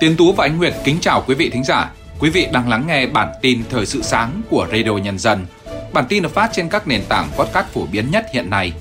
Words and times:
Tiến 0.00 0.16
Tú 0.16 0.32
và 0.32 0.44
Anh 0.44 0.58
Nguyệt 0.58 0.74
kính 0.84 0.96
chào 1.00 1.24
quý 1.26 1.34
vị 1.34 1.50
thính 1.50 1.64
giả. 1.64 1.92
Quý 2.18 2.30
vị 2.30 2.46
đang 2.52 2.68
lắng 2.68 2.84
nghe 2.88 3.06
bản 3.06 3.28
tin 3.42 3.62
thời 3.70 3.86
sự 3.86 4.02
sáng 4.02 4.42
của 4.50 4.66
Radio 4.72 4.90
Nhân 4.90 5.18
dân. 5.18 5.46
Bản 5.92 6.04
tin 6.08 6.22
được 6.22 6.34
phát 6.34 6.50
trên 6.52 6.68
các 6.68 6.88
nền 6.88 7.02
tảng 7.08 7.28
podcast 7.36 7.66
phổ 7.66 7.86
biến 7.92 8.10
nhất 8.10 8.26
hiện 8.32 8.50
nay. 8.50 8.72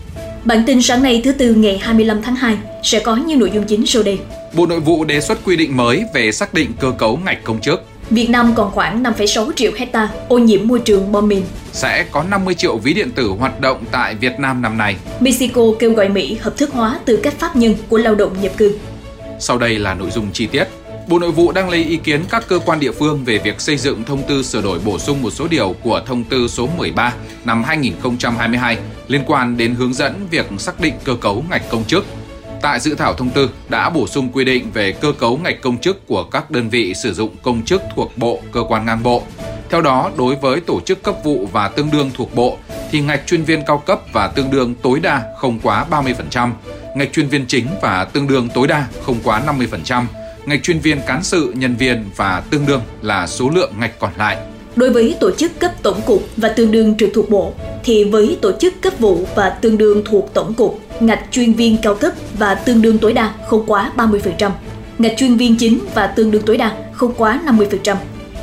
Bản 0.43 0.63
tin 0.67 0.81
sáng 0.81 1.03
nay 1.03 1.21
thứ 1.23 1.31
tư 1.31 1.55
ngày 1.55 1.77
25 1.77 2.21
tháng 2.21 2.35
2 2.35 2.57
sẽ 2.83 2.99
có 2.99 3.15
những 3.15 3.39
nội 3.39 3.51
dung 3.53 3.63
chính 3.63 3.85
sau 3.85 4.03
đây. 4.03 4.19
Bộ 4.53 4.65
Nội 4.65 4.79
vụ 4.79 5.05
đề 5.05 5.21
xuất 5.21 5.39
quy 5.45 5.55
định 5.55 5.77
mới 5.77 6.03
về 6.13 6.31
xác 6.31 6.53
định 6.53 6.71
cơ 6.79 6.91
cấu 6.97 7.17
ngạch 7.17 7.43
công 7.43 7.61
chức. 7.61 7.92
Việt 8.09 8.29
Nam 8.29 8.53
còn 8.55 8.71
khoảng 8.71 9.03
5,6 9.03 9.51
triệu 9.55 9.71
hecta 9.77 10.09
ô 10.27 10.37
nhiễm 10.37 10.67
môi 10.67 10.79
trường 10.79 11.11
bom 11.11 11.27
mìn. 11.27 11.43
Sẽ 11.71 12.05
có 12.11 12.23
50 12.23 12.55
triệu 12.55 12.77
ví 12.77 12.93
điện 12.93 13.11
tử 13.11 13.27
hoạt 13.27 13.61
động 13.61 13.83
tại 13.91 14.15
Việt 14.15 14.39
Nam 14.39 14.61
năm 14.61 14.77
nay. 14.77 14.95
Mexico 15.19 15.61
kêu 15.79 15.93
gọi 15.93 16.09
Mỹ 16.09 16.37
hợp 16.41 16.57
thức 16.57 16.69
hóa 16.73 16.99
tư 17.05 17.19
cách 17.23 17.33
pháp 17.39 17.55
nhân 17.55 17.75
của 17.89 17.97
lao 17.97 18.15
động 18.15 18.41
nhập 18.41 18.51
cư. 18.57 18.77
Sau 19.39 19.57
đây 19.57 19.79
là 19.79 19.93
nội 19.93 20.11
dung 20.11 20.31
chi 20.33 20.47
tiết. 20.47 20.63
Bộ 21.07 21.19
Nội 21.19 21.31
vụ 21.31 21.51
đang 21.51 21.69
lấy 21.69 21.83
ý 21.83 21.97
kiến 21.97 22.21
các 22.29 22.47
cơ 22.47 22.59
quan 22.59 22.79
địa 22.79 22.91
phương 22.91 23.23
về 23.25 23.37
việc 23.37 23.61
xây 23.61 23.77
dựng 23.77 24.03
thông 24.03 24.23
tư 24.27 24.43
sửa 24.43 24.61
đổi 24.61 24.79
bổ 24.85 24.99
sung 24.99 25.21
một 25.21 25.29
số 25.29 25.47
điều 25.47 25.75
của 25.83 26.01
thông 26.05 26.23
tư 26.23 26.47
số 26.47 26.69
13 26.77 27.13
năm 27.45 27.63
2022 27.63 28.77
liên 29.07 29.21
quan 29.27 29.57
đến 29.57 29.75
hướng 29.75 29.93
dẫn 29.93 30.27
việc 30.31 30.45
xác 30.57 30.79
định 30.79 30.93
cơ 31.03 31.15
cấu 31.15 31.43
ngạch 31.49 31.69
công 31.69 31.83
chức. 31.85 32.05
Tại 32.63 32.79
dự 32.79 32.95
thảo 32.95 33.13
thông 33.13 33.29
tư 33.29 33.49
đã 33.69 33.89
bổ 33.89 34.07
sung 34.07 34.29
quy 34.33 34.45
định 34.45 34.71
về 34.73 34.91
cơ 34.91 35.11
cấu 35.19 35.37
ngạch 35.37 35.61
công 35.61 35.77
chức 35.77 36.07
của 36.07 36.23
các 36.23 36.51
đơn 36.51 36.69
vị 36.69 36.93
sử 37.03 37.13
dụng 37.13 37.35
công 37.41 37.65
chức 37.65 37.81
thuộc 37.95 38.17
bộ, 38.17 38.39
cơ 38.51 38.63
quan 38.69 38.85
ngang 38.85 39.03
bộ. 39.03 39.23
Theo 39.69 39.81
đó, 39.81 40.11
đối 40.17 40.35
với 40.35 40.59
tổ 40.59 40.81
chức 40.81 41.03
cấp 41.03 41.15
vụ 41.23 41.47
và 41.51 41.67
tương 41.67 41.91
đương 41.91 42.11
thuộc 42.13 42.35
bộ 42.35 42.57
thì 42.91 43.01
ngạch 43.01 43.21
chuyên 43.27 43.43
viên 43.43 43.61
cao 43.67 43.77
cấp 43.77 44.01
và 44.13 44.27
tương 44.27 44.51
đương 44.51 44.75
tối 44.75 44.99
đa 44.99 45.23
không 45.37 45.59
quá 45.63 45.85
30%, 45.89 46.51
ngạch 46.95 47.13
chuyên 47.13 47.27
viên 47.27 47.45
chính 47.47 47.67
và 47.81 48.05
tương 48.05 48.27
đương 48.27 48.49
tối 48.53 48.67
đa 48.67 48.87
không 49.01 49.17
quá 49.23 49.41
50%, 49.47 50.03
ngạch 50.45 50.63
chuyên 50.63 50.79
viên 50.79 51.01
cán 51.07 51.23
sự, 51.23 51.53
nhân 51.55 51.75
viên 51.75 52.05
và 52.15 52.43
tương 52.49 52.65
đương 52.65 52.81
là 53.01 53.27
số 53.27 53.49
lượng 53.49 53.71
ngạch 53.79 53.99
còn 53.99 54.11
lại. 54.17 54.37
Đối 54.75 54.89
với 54.89 55.17
tổ 55.19 55.31
chức 55.31 55.59
cấp 55.59 55.71
tổng 55.83 56.01
cục 56.05 56.23
và 56.37 56.49
tương 56.49 56.71
đương 56.71 56.97
trực 56.97 57.09
thuộc 57.13 57.29
bộ, 57.29 57.53
thì 57.83 58.03
với 58.03 58.37
tổ 58.41 58.51
chức 58.59 58.73
cấp 58.81 58.93
vụ 58.99 59.27
và 59.35 59.49
tương 59.49 59.77
đương 59.77 60.03
thuộc 60.05 60.33
tổng 60.33 60.53
cục, 60.53 60.79
ngạch 60.99 61.25
chuyên 61.31 61.53
viên 61.53 61.77
cao 61.81 61.95
cấp 61.95 62.13
và 62.37 62.55
tương 62.55 62.81
đương 62.81 62.97
tối 62.97 63.13
đa 63.13 63.33
không 63.47 63.63
quá 63.67 63.91
30%, 63.97 64.51
ngạch 64.97 65.13
chuyên 65.17 65.35
viên 65.35 65.57
chính 65.57 65.79
và 65.93 66.07
tương 66.07 66.31
đương 66.31 66.41
tối 66.45 66.57
đa 66.57 66.71
không 66.91 67.13
quá 67.17 67.41
50%, 67.45 67.95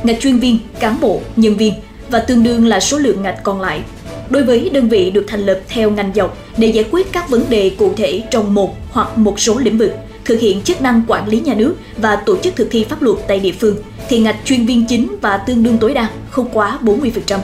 ngạch 0.03 0.21
chuyên 0.21 0.39
viên, 0.39 0.59
cán 0.81 1.01
bộ, 1.01 1.21
nhân 1.37 1.57
viên 1.57 1.75
và 2.11 2.19
tương 2.19 2.43
đương 2.43 2.67
là 2.67 2.81
số 2.81 2.99
lượng 2.99 3.23
ngạch 3.23 3.43
còn 3.43 3.61
lại. 3.61 3.83
Đối 4.31 4.43
với 4.43 4.71
đơn 4.71 4.89
vị 4.89 5.11
được 5.11 5.25
thành 5.29 5.41
lập 5.41 5.61
theo 5.69 5.91
ngành 5.91 6.13
dọc 6.15 6.39
để 6.57 6.69
giải 6.69 6.85
quyết 6.91 7.13
các 7.13 7.29
vấn 7.29 7.45
đề 7.49 7.71
cụ 7.79 7.93
thể 7.97 8.23
trong 8.31 8.55
một 8.55 8.77
hoặc 8.91 9.19
một 9.19 9.41
số 9.41 9.59
lĩnh 9.59 9.79
vực, 9.79 9.93
thực 10.25 10.41
hiện 10.41 10.63
chức 10.63 10.83
năng 10.83 11.03
quản 11.07 11.29
lý 11.29 11.41
nhà 11.41 11.55
nước 11.55 11.75
và 11.97 12.17
tổ 12.17 12.37
chức 12.37 12.57
thực 12.57 12.69
thi 12.71 12.85
pháp 12.85 13.03
luật 13.03 13.17
tại 13.29 13.41
địa 13.41 13.53
phương, 13.61 13.77
thì 14.09 14.19
ngạch 14.19 14.37
chuyên 14.45 14.67
viên 14.67 14.87
chính 14.87 15.17
và 15.21 15.37
tương 15.37 15.63
đương 15.63 15.79
tối 15.79 15.95
đa 15.95 16.09
không 16.31 16.49
quá 16.53 16.79
40%. 16.83 17.39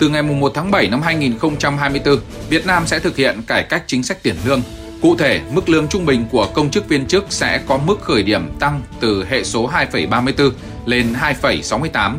Từ 0.00 0.08
ngày 0.08 0.22
1 0.22 0.52
tháng 0.54 0.70
7 0.70 0.88
năm 0.88 1.02
2024, 1.02 2.18
Việt 2.48 2.66
Nam 2.66 2.86
sẽ 2.86 2.98
thực 2.98 3.16
hiện 3.16 3.42
cải 3.46 3.62
cách 3.62 3.84
chính 3.86 4.02
sách 4.02 4.22
tiền 4.22 4.36
lương. 4.44 4.62
Cụ 5.02 5.16
thể, 5.16 5.40
mức 5.50 5.68
lương 5.68 5.88
trung 5.88 6.06
bình 6.06 6.24
của 6.30 6.46
công 6.54 6.70
chức 6.70 6.88
viên 6.88 7.06
chức 7.06 7.24
sẽ 7.28 7.60
có 7.66 7.78
mức 7.78 8.00
khởi 8.00 8.22
điểm 8.22 8.50
tăng 8.60 8.80
từ 9.00 9.24
hệ 9.24 9.44
số 9.44 9.70
2,34 9.70 10.50
lên 10.86 11.12
2,68. 11.42 12.16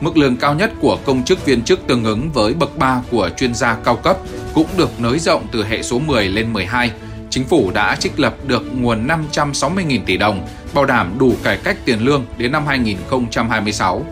Mức 0.00 0.16
lương 0.16 0.36
cao 0.36 0.54
nhất 0.54 0.72
của 0.80 0.98
công 1.04 1.24
chức 1.24 1.46
viên 1.46 1.62
chức 1.62 1.80
tương 1.86 2.04
ứng 2.04 2.30
với 2.32 2.54
bậc 2.54 2.78
3 2.78 3.02
của 3.10 3.30
chuyên 3.36 3.54
gia 3.54 3.76
cao 3.84 3.96
cấp 3.96 4.16
cũng 4.54 4.68
được 4.76 5.00
nới 5.00 5.18
rộng 5.18 5.46
từ 5.52 5.64
hệ 5.64 5.82
số 5.82 5.98
10 5.98 6.28
lên 6.28 6.52
12. 6.52 6.90
Chính 7.30 7.44
phủ 7.44 7.70
đã 7.74 7.96
trích 7.96 8.20
lập 8.20 8.34
được 8.46 8.62
nguồn 8.74 9.06
560.000 9.06 10.00
tỷ 10.06 10.16
đồng, 10.16 10.48
bảo 10.74 10.84
đảm 10.84 11.18
đủ 11.18 11.34
cải 11.42 11.58
cách 11.64 11.76
tiền 11.84 12.04
lương 12.04 12.24
đến 12.38 12.52
năm 12.52 12.66
2026. 12.66 14.06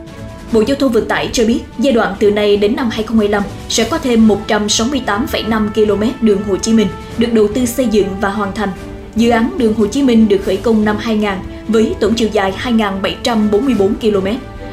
Bộ 0.52 0.62
Giao 0.66 0.76
thông 0.76 0.92
Vận 0.92 1.08
tải 1.08 1.30
cho 1.32 1.44
biết 1.44 1.60
giai 1.78 1.92
đoạn 1.92 2.14
từ 2.18 2.30
nay 2.30 2.56
đến 2.56 2.76
năm 2.76 2.90
2025 2.90 3.42
sẽ 3.68 3.88
có 3.90 3.98
thêm 3.98 4.28
168,5 4.28 5.68
km 5.68 6.26
đường 6.26 6.42
Hồ 6.48 6.56
Chí 6.56 6.72
Minh 6.72 6.88
được 7.18 7.32
đầu 7.32 7.48
tư 7.54 7.66
xây 7.66 7.86
dựng 7.86 8.06
và 8.20 8.28
hoàn 8.28 8.54
thành. 8.54 8.68
Dự 9.16 9.30
án 9.30 9.50
đường 9.58 9.74
Hồ 9.74 9.86
Chí 9.86 10.02
Minh 10.02 10.28
được 10.28 10.40
khởi 10.44 10.56
công 10.56 10.84
năm 10.84 10.96
2000 10.96 11.30
với 11.68 11.94
tổng 12.00 12.14
chiều 12.14 12.28
dài 12.32 12.52
2.744 12.62 13.76
km. 13.76 14.26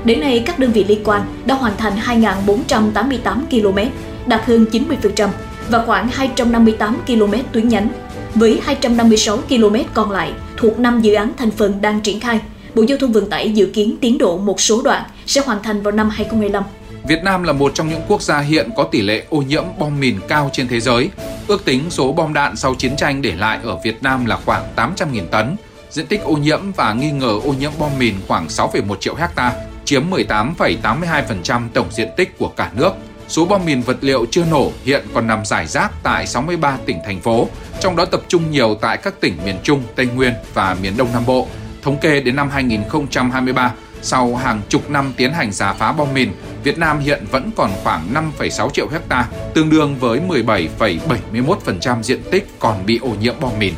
Đến 0.03 0.19
nay, 0.19 0.43
các 0.45 0.59
đơn 0.59 0.71
vị 0.71 0.85
liên 0.87 1.01
quan 1.03 1.21
đã 1.45 1.55
hoàn 1.55 1.77
thành 1.77 1.93
2.488 2.05 3.41
km, 3.49 3.79
đạt 4.25 4.45
hơn 4.45 4.65
90% 4.71 5.29
và 5.69 5.85
khoảng 5.85 6.07
258 6.07 6.97
km 7.07 7.33
tuyến 7.51 7.67
nhánh. 7.67 7.89
Với 8.35 8.59
256 8.63 9.37
km 9.37 9.75
còn 9.93 10.11
lại 10.11 10.31
thuộc 10.57 10.79
5 10.79 11.01
dự 11.01 11.13
án 11.13 11.31
thành 11.37 11.51
phần 11.51 11.73
đang 11.81 12.01
triển 12.01 12.19
khai, 12.19 12.39
Bộ 12.75 12.83
Giao 12.83 12.97
thông 12.97 13.11
Vận 13.11 13.29
tải 13.29 13.51
dự 13.51 13.69
kiến 13.73 13.95
tiến 14.01 14.17
độ 14.17 14.37
một 14.37 14.61
số 14.61 14.81
đoạn 14.81 15.03
sẽ 15.25 15.41
hoàn 15.45 15.63
thành 15.63 15.81
vào 15.81 15.91
năm 15.91 16.09
2025. 16.09 16.63
Việt 17.07 17.23
Nam 17.23 17.43
là 17.43 17.53
một 17.53 17.71
trong 17.75 17.89
những 17.89 18.01
quốc 18.07 18.21
gia 18.21 18.39
hiện 18.39 18.69
có 18.77 18.83
tỷ 18.83 19.01
lệ 19.01 19.23
ô 19.29 19.37
nhiễm 19.37 19.63
bom 19.79 19.99
mìn 19.99 20.19
cao 20.27 20.49
trên 20.53 20.67
thế 20.67 20.79
giới. 20.79 21.09
Ước 21.47 21.65
tính 21.65 21.81
số 21.89 22.13
bom 22.13 22.33
đạn 22.33 22.55
sau 22.55 22.75
chiến 22.75 22.95
tranh 22.95 23.21
để 23.21 23.35
lại 23.35 23.59
ở 23.63 23.77
Việt 23.83 24.03
Nam 24.03 24.25
là 24.25 24.37
khoảng 24.45 24.63
800.000 24.75 25.25
tấn. 25.27 25.55
Diện 25.89 26.07
tích 26.07 26.21
ô 26.23 26.33
nhiễm 26.33 26.71
và 26.75 26.93
nghi 26.93 27.11
ngờ 27.11 27.39
ô 27.43 27.53
nhiễm 27.59 27.71
bom 27.79 27.91
mìn 27.99 28.15
khoảng 28.27 28.47
6,1 28.47 28.95
triệu 28.95 29.15
hecta, 29.15 29.53
chiếm 29.85 30.03
18,82% 30.09 31.61
tổng 31.73 31.87
diện 31.91 32.09
tích 32.17 32.37
của 32.37 32.47
cả 32.47 32.71
nước. 32.75 32.91
Số 33.27 33.45
bom 33.45 33.65
mìn 33.65 33.81
vật 33.81 33.97
liệu 34.01 34.25
chưa 34.31 34.45
nổ 34.51 34.71
hiện 34.83 35.05
còn 35.13 35.27
nằm 35.27 35.45
rải 35.45 35.67
rác 35.67 35.91
tại 36.03 36.27
63 36.27 36.77
tỉnh 36.85 36.99
thành 37.05 37.21
phố, 37.21 37.47
trong 37.79 37.95
đó 37.95 38.05
tập 38.05 38.21
trung 38.27 38.51
nhiều 38.51 38.77
tại 38.81 38.97
các 38.97 39.21
tỉnh 39.21 39.37
miền 39.45 39.55
Trung, 39.63 39.83
Tây 39.95 40.05
Nguyên 40.05 40.33
và 40.53 40.77
miền 40.81 40.97
Đông 40.97 41.07
Nam 41.13 41.23
Bộ. 41.25 41.47
Thống 41.81 41.97
kê 42.01 42.21
đến 42.21 42.35
năm 42.35 42.49
2023, 42.49 43.73
sau 44.01 44.35
hàng 44.35 44.61
chục 44.69 44.89
năm 44.89 45.13
tiến 45.17 45.33
hành 45.33 45.51
giả 45.51 45.73
phá 45.73 45.91
bom 45.91 46.13
mìn, 46.13 46.29
Việt 46.63 46.77
Nam 46.77 46.99
hiện 46.99 47.23
vẫn 47.31 47.51
còn 47.55 47.71
khoảng 47.83 48.13
5,6 48.39 48.69
triệu 48.69 48.87
hecta, 48.91 49.27
tương 49.53 49.69
đương 49.69 49.95
với 49.99 50.19
17,71% 50.27 52.01
diện 52.01 52.21
tích 52.31 52.47
còn 52.59 52.85
bị 52.85 52.99
ô 53.01 53.09
nhiễm 53.21 53.33
bom 53.41 53.59
mìn. 53.59 53.73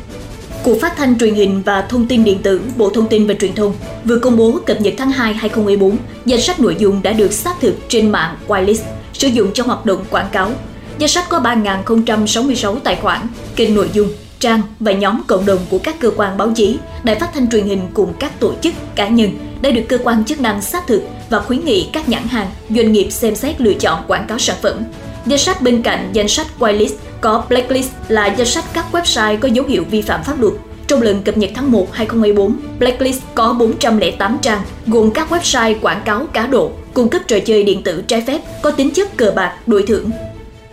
Cục 0.64 0.78
Phát 0.82 0.94
thanh 0.98 1.20
Truyền 1.20 1.34
hình 1.34 1.62
và 1.66 1.82
Thông 1.82 2.08
tin 2.08 2.24
Điện 2.24 2.40
tử 2.44 2.62
Bộ 2.78 2.90
Thông 2.90 3.08
tin 3.08 3.28
và 3.28 3.34
Truyền 3.34 3.56
thông 3.56 3.76
vừa 4.06 4.20
công 4.20 4.38
bố 4.38 4.60
cập 4.66 4.82
nhật 4.82 4.94
tháng 4.98 5.12
2 5.12 5.34
2014 5.34 5.98
danh 6.26 6.42
sách 6.42 6.60
nội 6.60 6.76
dung 6.80 7.04
đã 7.04 7.14
được 7.14 7.32
xác 7.32 7.54
thực 7.62 7.76
trên 7.88 8.12
mạng 8.12 8.38
Wireless 8.48 8.84
sử 9.14 9.28
dụng 9.28 9.52
cho 9.54 9.64
hoạt 9.64 9.86
động 9.86 10.06
quảng 10.10 10.30
cáo. 10.32 10.52
Danh 10.98 11.10
sách 11.10 11.26
có 11.30 11.40
3.066 11.40 12.80
tài 12.80 12.96
khoản, 12.96 13.28
kênh 13.56 13.76
nội 13.76 13.90
dung, 13.94 14.08
trang 14.44 14.62
và 14.80 14.92
nhóm 14.92 15.22
cộng 15.28 15.46
đồng 15.46 15.60
của 15.70 15.80
các 15.84 16.00
cơ 16.00 16.12
quan 16.16 16.38
báo 16.38 16.52
chí, 16.56 16.78
đài 17.04 17.20
phát 17.20 17.30
thanh 17.34 17.50
truyền 17.50 17.66
hình 17.66 17.82
cùng 17.94 18.14
các 18.20 18.40
tổ 18.40 18.54
chức, 18.62 18.74
cá 18.96 19.08
nhân 19.08 19.30
đã 19.62 19.72
được 19.72 19.82
cơ 19.90 19.98
quan 20.04 20.26
chức 20.26 20.42
năng 20.42 20.62
xác 20.62 20.88
thực 20.88 21.04
và 21.30 21.40
khuyến 21.40 21.66
nghị 21.66 21.90
các 21.94 22.10
nhãn 22.10 22.24
hàng, 22.24 22.48
doanh 22.70 22.92
nghiệp 22.92 23.10
xem 23.10 23.36
xét 23.36 23.62
lựa 23.62 23.74
chọn 23.74 24.04
quảng 24.08 24.26
cáo 24.28 24.40
sản 24.40 24.56
phẩm. 24.62 24.84
Danh 25.26 25.40
sách 25.40 25.62
bên 25.62 25.84
cạnh 25.84 26.10
danh 26.14 26.28
sách 26.28 26.48
whitelist 26.60 26.96
có 27.22 27.44
blacklist 27.50 27.92
là 28.08 28.28
danh 28.28 28.48
sách 28.48 28.66
các 28.74 28.86
website 28.92 29.38
có 29.40 29.48
dấu 29.48 29.66
hiệu 29.66 29.84
vi 29.90 30.02
phạm 30.02 30.24
pháp 30.24 30.42
luật. 30.42 30.54
Trong 30.88 31.02
lần 31.02 31.24
cập 31.24 31.38
nhật 31.38 31.50
tháng 31.56 31.72
1 31.72 31.94
2014, 31.94 32.56
Blacklist 32.80 33.22
có 33.36 33.54
408 33.54 34.38
trang, 34.42 34.62
gồm 34.88 35.12
các 35.12 35.32
website 35.32 35.76
quảng 35.82 36.02
cáo 36.06 36.26
cá 36.34 36.48
độ, 36.48 36.72
cung 36.94 37.10
cấp 37.10 37.22
trò 37.28 37.40
chơi 37.40 37.64
điện 37.64 37.84
tử 37.84 38.04
trái 38.08 38.24
phép 38.28 38.42
có 38.62 38.72
tính 38.72 38.92
chất 38.92 39.18
cờ 39.18 39.34
bạc, 39.36 39.56
đổi 39.68 39.84
thưởng. 39.88 40.12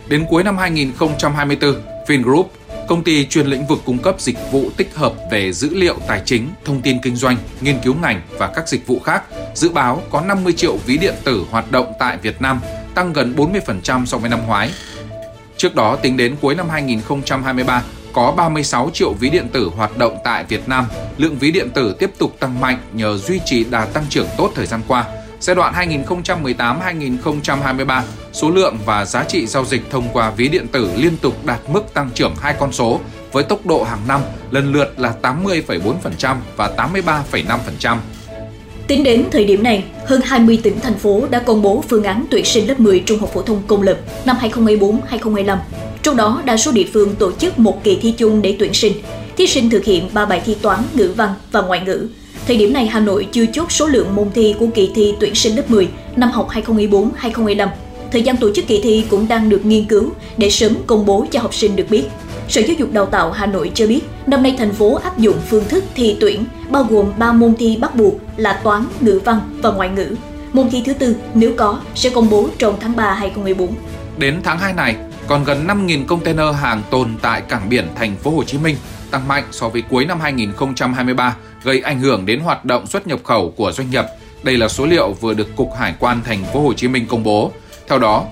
Đến 0.09 0.25
cuối 0.29 0.43
năm 0.43 0.57
2024, 0.57 1.75
Vingroup 2.07 2.51
công 2.91 3.03
ty 3.03 3.25
chuyên 3.25 3.45
lĩnh 3.45 3.67
vực 3.67 3.79
cung 3.85 3.97
cấp 3.97 4.15
dịch 4.19 4.37
vụ 4.51 4.69
tích 4.77 4.95
hợp 4.95 5.13
về 5.31 5.53
dữ 5.53 5.69
liệu 5.73 5.95
tài 6.07 6.21
chính, 6.25 6.49
thông 6.65 6.81
tin 6.81 6.97
kinh 7.01 7.15
doanh, 7.15 7.37
nghiên 7.61 7.79
cứu 7.83 7.95
ngành 8.01 8.21
và 8.37 8.47
các 8.47 8.67
dịch 8.67 8.87
vụ 8.87 8.99
khác, 8.99 9.23
dự 9.53 9.69
báo 9.69 10.01
có 10.09 10.21
50 10.21 10.53
triệu 10.53 10.77
ví 10.85 10.97
điện 10.97 11.13
tử 11.23 11.45
hoạt 11.51 11.71
động 11.71 11.93
tại 11.99 12.17
Việt 12.17 12.41
Nam, 12.41 12.59
tăng 12.95 13.13
gần 13.13 13.33
40% 13.37 14.05
so 14.05 14.17
với 14.17 14.29
năm 14.29 14.39
ngoái. 14.47 14.71
Trước 15.57 15.75
đó, 15.75 15.95
tính 15.95 16.17
đến 16.17 16.35
cuối 16.41 16.55
năm 16.55 16.69
2023, 16.69 17.83
có 18.13 18.31
36 18.31 18.89
triệu 18.93 19.13
ví 19.13 19.29
điện 19.29 19.47
tử 19.53 19.71
hoạt 19.75 19.97
động 19.97 20.17
tại 20.23 20.43
Việt 20.43 20.69
Nam. 20.69 20.85
Lượng 21.17 21.35
ví 21.35 21.51
điện 21.51 21.69
tử 21.69 21.95
tiếp 21.99 22.11
tục 22.17 22.35
tăng 22.39 22.59
mạnh 22.59 22.77
nhờ 22.93 23.17
duy 23.17 23.39
trì 23.45 23.63
đà 23.63 23.85
tăng 23.85 24.05
trưởng 24.09 24.27
tốt 24.37 24.51
thời 24.55 24.65
gian 24.65 24.81
qua. 24.87 25.05
Giai 25.39 25.55
đoạn 25.55 25.73
2018-2023, 25.73 28.01
số 28.33 28.49
lượng 28.49 28.77
và 28.85 29.05
giá 29.05 29.23
trị 29.23 29.45
giao 29.47 29.65
dịch 29.65 29.81
thông 29.89 30.07
qua 30.13 30.31
ví 30.31 30.47
điện 30.47 30.67
tử 30.67 30.89
liên 30.95 31.17
tục 31.21 31.45
đạt 31.45 31.59
mức 31.67 31.93
tăng 31.93 32.09
trưởng 32.13 32.35
hai 32.41 32.55
con 32.59 32.71
số 32.71 32.99
với 33.31 33.43
tốc 33.43 33.65
độ 33.65 33.83
hàng 33.83 33.99
năm 34.07 34.21
lần 34.51 34.73
lượt 34.73 34.99
là 34.99 35.13
80,4% 35.21 36.35
và 36.55 36.71
83,5%. 36.77 37.97
Tính 38.87 39.03
đến 39.03 39.25
thời 39.31 39.45
điểm 39.45 39.63
này, 39.63 39.83
hơn 40.05 40.21
20 40.23 40.59
tỉnh 40.63 40.79
thành 40.79 40.97
phố 40.97 41.27
đã 41.29 41.39
công 41.39 41.61
bố 41.61 41.83
phương 41.89 42.03
án 42.03 42.25
tuyển 42.31 42.45
sinh 42.45 42.67
lớp 42.67 42.79
10 42.79 42.99
trung 42.99 43.19
học 43.19 43.29
phổ 43.33 43.41
thông 43.41 43.61
công 43.67 43.81
lập 43.81 43.97
năm 44.25 44.37
2024-2025. 44.41 45.57
Trong 46.03 46.15
đó, 46.15 46.41
đa 46.45 46.57
số 46.57 46.71
địa 46.71 46.85
phương 46.93 47.15
tổ 47.15 47.31
chức 47.31 47.59
một 47.59 47.83
kỳ 47.83 47.97
thi 48.01 48.13
chung 48.17 48.41
để 48.41 48.55
tuyển 48.59 48.73
sinh. 48.73 48.93
Thí 49.37 49.47
sinh 49.47 49.69
thực 49.69 49.83
hiện 49.83 50.09
3 50.13 50.25
bài 50.25 50.41
thi 50.45 50.57
toán, 50.61 50.79
ngữ 50.93 51.13
văn 51.17 51.33
và 51.51 51.61
ngoại 51.61 51.81
ngữ. 51.85 52.07
Thời 52.47 52.57
điểm 52.57 52.73
này, 52.73 52.87
Hà 52.87 52.99
Nội 52.99 53.27
chưa 53.31 53.45
chốt 53.53 53.71
số 53.71 53.87
lượng 53.87 54.15
môn 54.15 54.27
thi 54.33 54.55
của 54.59 54.67
kỳ 54.75 54.89
thi 54.95 55.13
tuyển 55.19 55.35
sinh 55.35 55.55
lớp 55.55 55.69
10 55.69 55.87
năm 56.15 56.31
học 56.31 56.49
2024-2025. 56.49 57.67
Thời 58.11 58.21
gian 58.21 58.37
tổ 58.37 58.51
chức 58.55 58.67
kỳ 58.67 58.79
thi 58.83 59.05
cũng 59.09 59.27
đang 59.27 59.49
được 59.49 59.65
nghiên 59.65 59.85
cứu 59.85 60.11
để 60.37 60.49
sớm 60.49 60.75
công 60.87 61.05
bố 61.05 61.25
cho 61.31 61.39
học 61.39 61.53
sinh 61.53 61.75
được 61.75 61.85
biết. 61.89 62.03
Sở 62.47 62.61
Giáo 62.61 62.75
dục 62.79 62.91
Đào 62.91 63.05
tạo 63.05 63.31
Hà 63.31 63.45
Nội 63.45 63.71
cho 63.73 63.87
biết, 63.87 64.01
năm 64.27 64.43
nay 64.43 64.55
thành 64.57 64.73
phố 64.73 64.95
áp 64.95 65.17
dụng 65.17 65.37
phương 65.49 65.65
thức 65.69 65.83
thi 65.95 66.17
tuyển 66.19 66.45
bao 66.69 66.83
gồm 66.83 67.13
3 67.17 67.31
môn 67.31 67.53
thi 67.59 67.77
bắt 67.81 67.95
buộc 67.95 68.13
là 68.37 68.61
toán, 68.63 68.85
ngữ 69.01 69.21
văn 69.25 69.39
và 69.61 69.71
ngoại 69.71 69.89
ngữ. 69.89 70.15
Môn 70.53 70.69
thi 70.69 70.81
thứ 70.85 70.93
tư 70.93 71.15
nếu 71.33 71.53
có 71.57 71.81
sẽ 71.95 72.09
công 72.09 72.29
bố 72.29 72.49
trong 72.57 72.77
tháng 72.79 72.95
3 72.95 73.13
2014. 73.13 73.75
Đến 74.17 74.39
tháng 74.43 74.59
2 74.59 74.73
này, 74.73 74.95
còn 75.27 75.43
gần 75.43 75.67
5.000 75.67 76.05
container 76.05 76.55
hàng 76.55 76.81
tồn 76.89 77.09
tại 77.21 77.41
cảng 77.41 77.69
biển 77.69 77.87
thành 77.95 78.15
phố 78.15 78.31
Hồ 78.31 78.43
Chí 78.43 78.57
Minh, 78.57 78.75
tăng 79.11 79.27
mạnh 79.27 79.43
so 79.51 79.69
với 79.69 79.83
cuối 79.89 80.05
năm 80.05 80.19
2023, 80.19 81.35
gây 81.63 81.81
ảnh 81.81 81.99
hưởng 81.99 82.25
đến 82.25 82.39
hoạt 82.39 82.65
động 82.65 82.87
xuất 82.87 83.07
nhập 83.07 83.19
khẩu 83.23 83.53
của 83.57 83.71
doanh 83.71 83.91
nghiệp. 83.91 84.05
Đây 84.43 84.57
là 84.57 84.67
số 84.67 84.85
liệu 84.85 85.11
vừa 85.21 85.33
được 85.33 85.55
Cục 85.55 85.69
Hải 85.79 85.93
quan 85.99 86.21
thành 86.25 86.43
phố 86.53 86.61
Hồ 86.61 86.73
Chí 86.73 86.87
Minh 86.87 87.05
công 87.09 87.23
bố. 87.23 87.51
Theo 87.91 87.99
đó, 87.99 88.25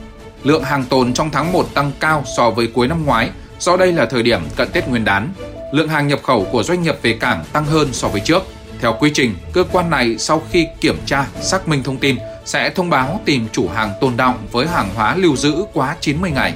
lượng 0.44 0.64
hàng 0.64 0.84
tồn 0.84 1.14
trong 1.14 1.30
tháng 1.30 1.52
1 1.52 1.74
tăng 1.74 1.92
cao 2.00 2.24
so 2.38 2.50
với 2.50 2.68
cuối 2.68 2.88
năm 2.88 3.06
ngoái, 3.06 3.30
do 3.60 3.78
đây 3.78 3.94
là 3.94 4.06
thời 4.06 4.24
điểm 4.24 4.40
cận 4.56 4.68
Tết 4.74 4.88
Nguyên 4.88 5.06
đán. 5.06 5.30
Lượng 5.74 5.88
hàng 5.88 6.08
nhập 6.08 6.20
khẩu 6.24 6.48
của 6.52 6.64
doanh 6.64 6.84
nghiệp 6.84 6.96
về 7.02 7.14
cảng 7.20 7.44
tăng 7.54 7.66
hơn 7.66 7.88
so 7.92 8.08
với 8.08 8.22
trước. 8.22 8.44
Theo 8.82 8.96
quy 9.00 9.12
trình, 9.14 9.36
cơ 9.54 9.64
quan 9.72 9.90
này 9.90 10.18
sau 10.18 10.42
khi 10.52 10.68
kiểm 10.82 10.98
tra, 11.06 11.26
xác 11.42 11.68
minh 11.68 11.84
thông 11.84 11.98
tin 11.98 12.16
sẽ 12.46 12.70
thông 12.70 12.90
báo 12.90 13.22
tìm 13.26 13.48
chủ 13.52 13.68
hàng 13.68 13.90
tồn 14.02 14.18
động 14.18 14.36
với 14.52 14.68
hàng 14.68 14.90
hóa 14.96 15.16
lưu 15.16 15.36
giữ 15.36 15.54
quá 15.74 15.96
90 16.02 16.32
ngày. 16.32 16.54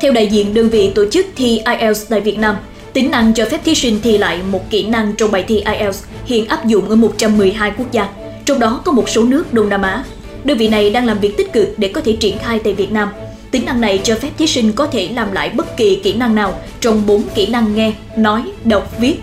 Theo 0.00 0.12
đại 0.12 0.26
diện 0.26 0.54
đơn 0.54 0.68
vị 0.68 0.92
tổ 0.94 1.10
chức 1.10 1.26
thi 1.36 1.62
IELTS 1.66 2.02
tại 2.08 2.20
Việt 2.20 2.38
Nam, 2.38 2.56
tính 2.92 3.10
năng 3.10 3.34
cho 3.34 3.44
phép 3.50 3.60
thí 3.64 3.74
sinh 3.74 4.00
thi 4.02 4.18
lại 4.18 4.40
một 4.50 4.70
kỹ 4.70 4.86
năng 4.86 5.16
trong 5.16 5.30
bài 5.30 5.44
thi 5.48 5.64
IELTS 5.66 6.04
hiện 6.24 6.48
áp 6.48 6.66
dụng 6.66 6.88
ở 6.88 6.96
112 6.96 7.72
quốc 7.78 7.92
gia, 7.92 8.08
trong 8.44 8.58
đó 8.58 8.80
có 8.84 8.92
một 8.92 9.08
số 9.08 9.24
nước 9.24 9.52
Đông 9.52 9.68
Nam 9.68 9.82
Á. 9.82 10.04
Đơn 10.44 10.58
vị 10.58 10.68
này 10.68 10.90
đang 10.90 11.06
làm 11.06 11.18
việc 11.18 11.36
tích 11.36 11.52
cực 11.52 11.78
để 11.78 11.88
có 11.88 12.00
thể 12.00 12.16
triển 12.20 12.38
khai 12.38 12.58
tại 12.58 12.72
Việt 12.72 12.92
Nam. 12.92 13.08
Tính 13.50 13.64
năng 13.66 13.80
này 13.80 14.00
cho 14.04 14.14
phép 14.14 14.30
thí 14.38 14.46
sinh 14.46 14.72
có 14.72 14.86
thể 14.86 15.08
làm 15.08 15.32
lại 15.32 15.50
bất 15.50 15.76
kỳ 15.76 15.96
kỹ 15.96 16.12
năng 16.12 16.34
nào 16.34 16.58
trong 16.80 17.06
4 17.06 17.22
kỹ 17.34 17.46
năng 17.46 17.74
nghe, 17.74 17.92
nói, 18.16 18.42
đọc, 18.64 18.92
viết, 18.98 19.16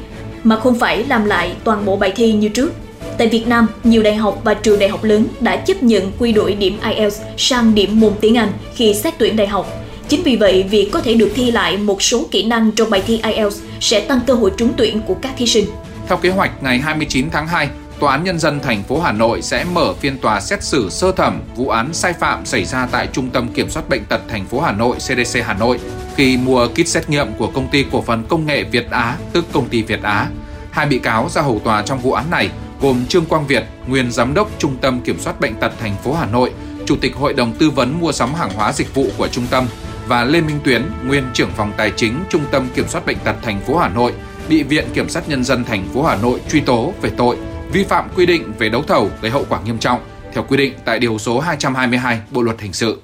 mà 0.44 0.60
không 0.60 0.80
phải 0.80 1.04
làm 1.04 1.26
lại 1.26 1.52
toàn 1.64 1.86
bộ 1.86 1.96
bài 1.96 2.14
thi 2.16 2.34
như 2.34 2.50
trước. 2.50 2.74
Tại 3.18 3.28
Việt 3.28 3.48
Nam, 3.48 3.68
nhiều 3.84 4.04
đại 4.04 4.16
học 4.16 4.42
và 4.44 4.54
trường 4.54 4.80
đại 4.80 4.90
học 4.90 5.04
lớn 5.04 5.26
đã 5.40 5.56
chấp 5.56 5.84
nhận 5.84 6.12
quy 6.20 6.32
đổi 6.32 6.54
điểm 6.54 6.78
IELTS 6.90 7.22
sang 7.38 7.76
điểm 7.76 8.00
môn 8.00 8.14
tiếng 8.22 8.38
Anh 8.38 8.50
khi 8.76 8.94
xét 8.94 9.14
tuyển 9.18 9.36
đại 9.36 9.48
học. 9.48 9.78
Chính 10.08 10.24
vì 10.24 10.36
vậy, 10.36 10.64
việc 10.64 10.90
có 10.92 11.02
thể 11.02 11.14
được 11.14 11.32
thi 11.36 11.52
lại 11.52 11.78
một 11.78 12.02
số 12.02 12.26
kỹ 12.32 12.44
năng 12.44 12.72
trong 12.72 12.90
bài 12.90 13.04
thi 13.08 13.20
IELTS 13.24 13.60
sẽ 13.80 14.00
tăng 14.00 14.20
cơ 14.28 14.34
hội 14.34 14.52
trúng 14.58 14.74
tuyển 14.78 15.02
của 15.08 15.16
các 15.22 15.32
thí 15.38 15.48
sinh. 15.48 15.66
Theo 16.08 16.18
kế 16.18 16.30
hoạch, 16.30 16.64
ngày 16.64 16.80
29 16.80 17.30
tháng 17.32 17.48
2, 17.48 17.70
Tòa 18.02 18.12
án 18.12 18.24
Nhân 18.24 18.40
dân 18.40 18.60
thành 18.60 18.84
phố 18.84 19.00
Hà 19.00 19.12
Nội 19.12 19.42
sẽ 19.42 19.64
mở 19.64 19.94
phiên 19.94 20.18
tòa 20.18 20.42
xét 20.42 20.64
xử 20.64 20.90
sơ 20.90 21.12
thẩm 21.12 21.42
vụ 21.56 21.70
án 21.70 21.94
sai 21.94 22.14
phạm 22.14 22.46
xảy 22.46 22.66
ra 22.66 22.88
tại 22.92 23.08
Trung 23.14 23.30
tâm 23.30 23.48
Kiểm 23.54 23.70
soát 23.70 23.90
Bệnh 23.90 24.06
tật 24.06 24.22
thành 24.28 24.46
phố 24.46 24.62
Hà 24.62 24.72
Nội 24.72 24.96
CDC 24.98 25.40
Hà 25.46 25.54
Nội 25.54 25.80
khi 26.16 26.38
mua 26.38 26.68
kit 26.68 26.88
xét 26.88 27.10
nghiệm 27.10 27.28
của 27.38 27.48
công 27.48 27.68
ty 27.68 27.86
cổ 27.92 28.02
phần 28.02 28.24
công 28.30 28.46
nghệ 28.46 28.64
Việt 28.64 28.90
Á, 28.92 29.18
tức 29.34 29.46
công 29.52 29.70
ty 29.70 29.82
Việt 29.82 30.02
Á. 30.04 30.28
Hai 30.72 30.86
bị 30.86 31.00
cáo 31.00 31.30
ra 31.30 31.42
hầu 31.42 31.60
tòa 31.60 31.82
trong 31.82 32.00
vụ 32.00 32.14
án 32.14 32.30
này 32.30 32.50
gồm 32.82 33.06
Trương 33.06 33.26
Quang 33.26 33.48
Việt, 33.48 33.64
nguyên 33.88 34.12
giám 34.12 34.34
đốc 34.34 34.50
Trung 34.58 34.78
tâm 34.82 35.02
Kiểm 35.02 35.20
soát 35.20 35.40
Bệnh 35.40 35.56
tật 35.56 35.72
thành 35.80 35.96
phố 36.04 36.14
Hà 36.14 36.26
Nội, 36.26 36.52
Chủ 36.86 36.96
tịch 37.02 37.16
Hội 37.16 37.34
đồng 37.34 37.54
tư 37.54 37.70
vấn 37.70 38.00
mua 38.02 38.12
sắm 38.12 38.34
hàng 38.34 38.52
hóa 38.56 38.74
dịch 38.74 38.96
vụ 38.96 39.08
của 39.18 39.28
trung 39.28 39.48
tâm 39.50 39.66
và 40.08 40.24
Lê 40.24 40.42
Minh 40.42 40.60
Tuyến, 40.64 40.86
nguyên 41.06 41.24
trưởng 41.34 41.52
phòng 41.58 41.72
tài 41.78 41.92
chính 41.96 42.24
Trung 42.30 42.44
tâm 42.52 42.68
Kiểm 42.76 42.88
soát 42.88 43.06
Bệnh 43.06 43.18
tật 43.24 43.36
thành 43.42 43.60
phố 43.60 43.78
Hà 43.78 43.90
Nội, 43.90 44.14
bị 44.50 44.64
Viện 44.64 44.86
Kiểm 44.94 45.10
sát 45.10 45.30
Nhân 45.30 45.44
dân 45.44 45.64
thành 45.64 45.88
phố 45.94 46.04
Hà 46.04 46.16
Nội 46.16 46.40
truy 46.50 46.60
tố 46.60 46.94
về 47.02 47.10
tội 47.18 47.38
vi 47.74 47.84
phạm 47.84 48.10
quy 48.16 48.26
định 48.26 48.54
về 48.60 48.70
đấu 48.70 48.84
thầu 48.88 49.10
gây 49.22 49.32
hậu 49.32 49.46
quả 49.50 49.60
nghiêm 49.66 49.78
trọng 49.78 50.00
theo 50.34 50.44
quy 50.50 50.58
định 50.58 50.74
tại 50.86 51.00
điều 51.00 51.18
số 51.18 51.40
222 51.40 52.20
Bộ 52.32 52.42
luật 52.42 52.62
hình 52.62 52.74
sự. 52.74 53.02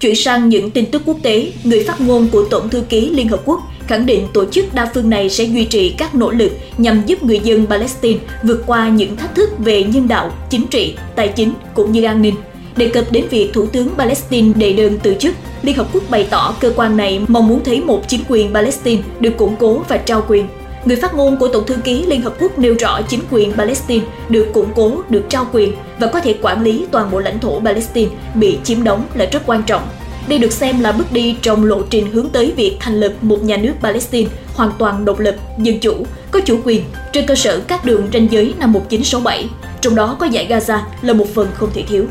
Chuyển 0.00 0.16
sang 0.16 0.48
những 0.48 0.70
tin 0.70 0.90
tức 0.90 1.02
quốc 1.06 1.16
tế, 1.22 1.52
người 1.64 1.84
phát 1.84 2.00
ngôn 2.00 2.28
của 2.32 2.44
Tổng 2.50 2.68
thư 2.68 2.80
ký 2.80 3.10
Liên 3.10 3.28
Hợp 3.28 3.40
Quốc 3.44 3.60
khẳng 3.86 4.06
định 4.06 4.26
tổ 4.34 4.44
chức 4.46 4.74
đa 4.74 4.90
phương 4.94 5.10
này 5.10 5.30
sẽ 5.30 5.44
duy 5.44 5.64
trì 5.64 5.94
các 5.98 6.14
nỗ 6.14 6.30
lực 6.30 6.52
nhằm 6.78 7.02
giúp 7.06 7.22
người 7.22 7.40
dân 7.44 7.66
Palestine 7.66 8.18
vượt 8.42 8.62
qua 8.66 8.88
những 8.88 9.16
thách 9.16 9.34
thức 9.34 9.50
về 9.58 9.82
nhân 9.82 10.08
đạo, 10.08 10.32
chính 10.50 10.66
trị, 10.66 10.96
tài 11.16 11.28
chính 11.28 11.52
cũng 11.74 11.92
như 11.92 12.04
an 12.04 12.22
ninh. 12.22 12.34
Đề 12.76 12.88
cập 12.88 13.04
đến 13.12 13.24
việc 13.30 13.50
Thủ 13.52 13.66
tướng 13.66 13.88
Palestine 13.96 14.52
đệ 14.56 14.72
đơn 14.72 14.98
từ 15.02 15.14
chức, 15.14 15.34
Liên 15.62 15.76
Hợp 15.76 15.86
Quốc 15.92 16.02
bày 16.10 16.26
tỏ 16.30 16.54
cơ 16.60 16.72
quan 16.76 16.96
này 16.96 17.20
mong 17.28 17.48
muốn 17.48 17.64
thấy 17.64 17.80
một 17.80 18.02
chính 18.08 18.20
quyền 18.28 18.54
Palestine 18.54 19.02
được 19.20 19.36
củng 19.36 19.56
cố 19.58 19.82
và 19.88 19.96
trao 19.96 20.24
quyền 20.28 20.46
Người 20.86 20.96
phát 20.96 21.14
ngôn 21.14 21.36
của 21.36 21.48
Tổng 21.48 21.66
thư 21.66 21.76
ký 21.76 22.06
Liên 22.06 22.22
Hợp 22.22 22.34
Quốc 22.40 22.58
nêu 22.58 22.74
rõ 22.78 23.00
chính 23.08 23.20
quyền 23.30 23.52
Palestine 23.52 24.04
được 24.28 24.46
củng 24.54 24.72
cố, 24.74 25.02
được 25.08 25.22
trao 25.28 25.46
quyền 25.52 25.74
và 25.98 26.06
có 26.06 26.20
thể 26.20 26.34
quản 26.42 26.62
lý 26.62 26.86
toàn 26.90 27.10
bộ 27.10 27.18
lãnh 27.18 27.38
thổ 27.38 27.60
Palestine 27.60 28.10
bị 28.34 28.58
chiếm 28.64 28.84
đóng 28.84 29.06
là 29.14 29.24
rất 29.32 29.42
quan 29.46 29.62
trọng. 29.62 29.88
Đây 30.28 30.38
được 30.38 30.52
xem 30.52 30.80
là 30.80 30.92
bước 30.92 31.12
đi 31.12 31.36
trong 31.42 31.64
lộ 31.64 31.82
trình 31.90 32.12
hướng 32.12 32.28
tới 32.28 32.52
việc 32.56 32.76
thành 32.80 33.00
lập 33.00 33.12
một 33.20 33.42
nhà 33.42 33.56
nước 33.56 33.72
Palestine 33.80 34.30
hoàn 34.54 34.72
toàn 34.78 35.04
độc 35.04 35.18
lập, 35.18 35.36
dân 35.58 35.80
chủ, 35.80 36.06
có 36.30 36.40
chủ 36.44 36.60
quyền 36.64 36.84
trên 37.12 37.26
cơ 37.26 37.34
sở 37.34 37.60
các 37.68 37.84
đường 37.84 38.08
ranh 38.12 38.32
giới 38.32 38.54
năm 38.58 38.72
1967, 38.72 39.48
trong 39.80 39.94
đó 39.94 40.16
có 40.20 40.26
giải 40.26 40.46
Gaza 40.50 40.80
là 41.02 41.12
một 41.12 41.26
phần 41.34 41.48
không 41.54 41.70
thể 41.74 41.82
thiếu. 41.88 42.06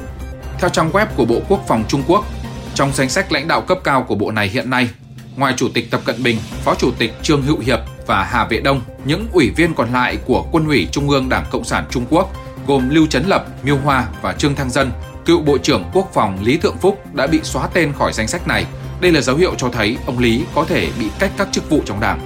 Theo 0.60 0.70
trang 0.70 0.92
web 0.92 1.06
của 1.16 1.26
Bộ 1.26 1.40
Quốc 1.50 1.64
phòng 1.68 1.84
Trung 1.88 2.04
Quốc, 2.08 2.26
trong 2.74 2.92
danh 2.94 3.10
sách 3.10 3.32
lãnh 3.32 3.48
đạo 3.48 3.62
cấp 3.62 3.78
cao 3.84 4.06
của 4.08 4.16
bộ 4.16 4.32
này 4.32 4.48
hiện 4.48 4.70
nay, 4.70 4.90
ngoài 5.36 5.54
Chủ 5.58 5.68
tịch 5.74 5.92
Tập 5.92 6.02
Cận 6.06 6.24
Bình, 6.24 6.38
Phó 6.64 6.76
Chủ 6.76 6.92
tịch 6.98 7.14
Trương 7.22 7.42
Hữu 7.42 7.60
Hiệp 7.60 7.80
và 8.08 8.24
Hà 8.24 8.46
Vệ 8.46 8.60
Đông, 8.60 8.82
những 9.06 9.28
ủy 9.34 9.50
viên 9.50 9.74
còn 9.74 9.94
lại 9.94 10.18
của 10.26 10.46
Quân 10.52 10.68
ủy 10.68 10.88
Trung 10.92 11.10
ương 11.10 11.30
Đảng 11.30 11.46
Cộng 11.52 11.64
sản 11.64 11.86
Trung 11.92 12.06
Quốc 12.10 12.34
gồm 12.68 12.90
Lưu 12.90 13.08
Chấn 13.08 13.24
Lập, 13.28 13.46
Miêu 13.64 13.78
Hoa 13.78 14.08
và 14.22 14.34
Trương 14.34 14.56
Thăng 14.56 14.70
Dân, 14.70 14.92
cựu 15.26 15.42
Bộ 15.42 15.58
trưởng 15.58 15.84
Quốc 15.94 16.12
phòng 16.14 16.38
Lý 16.44 16.58
Thượng 16.58 16.78
Phúc 16.78 17.00
đã 17.14 17.28
bị 17.28 17.40
xóa 17.44 17.68
tên 17.74 17.94
khỏi 17.94 18.14
danh 18.14 18.28
sách 18.28 18.48
này. 18.48 18.66
Đây 19.02 19.12
là 19.12 19.22
dấu 19.22 19.36
hiệu 19.36 19.54
cho 19.58 19.70
thấy 19.70 19.98
ông 20.06 20.20
Lý 20.20 20.44
có 20.56 20.66
thể 20.66 20.90
bị 21.00 21.06
cách 21.20 21.32
các 21.38 21.48
chức 21.52 21.70
vụ 21.70 21.82
trong 21.86 22.00
đảng. 22.00 22.20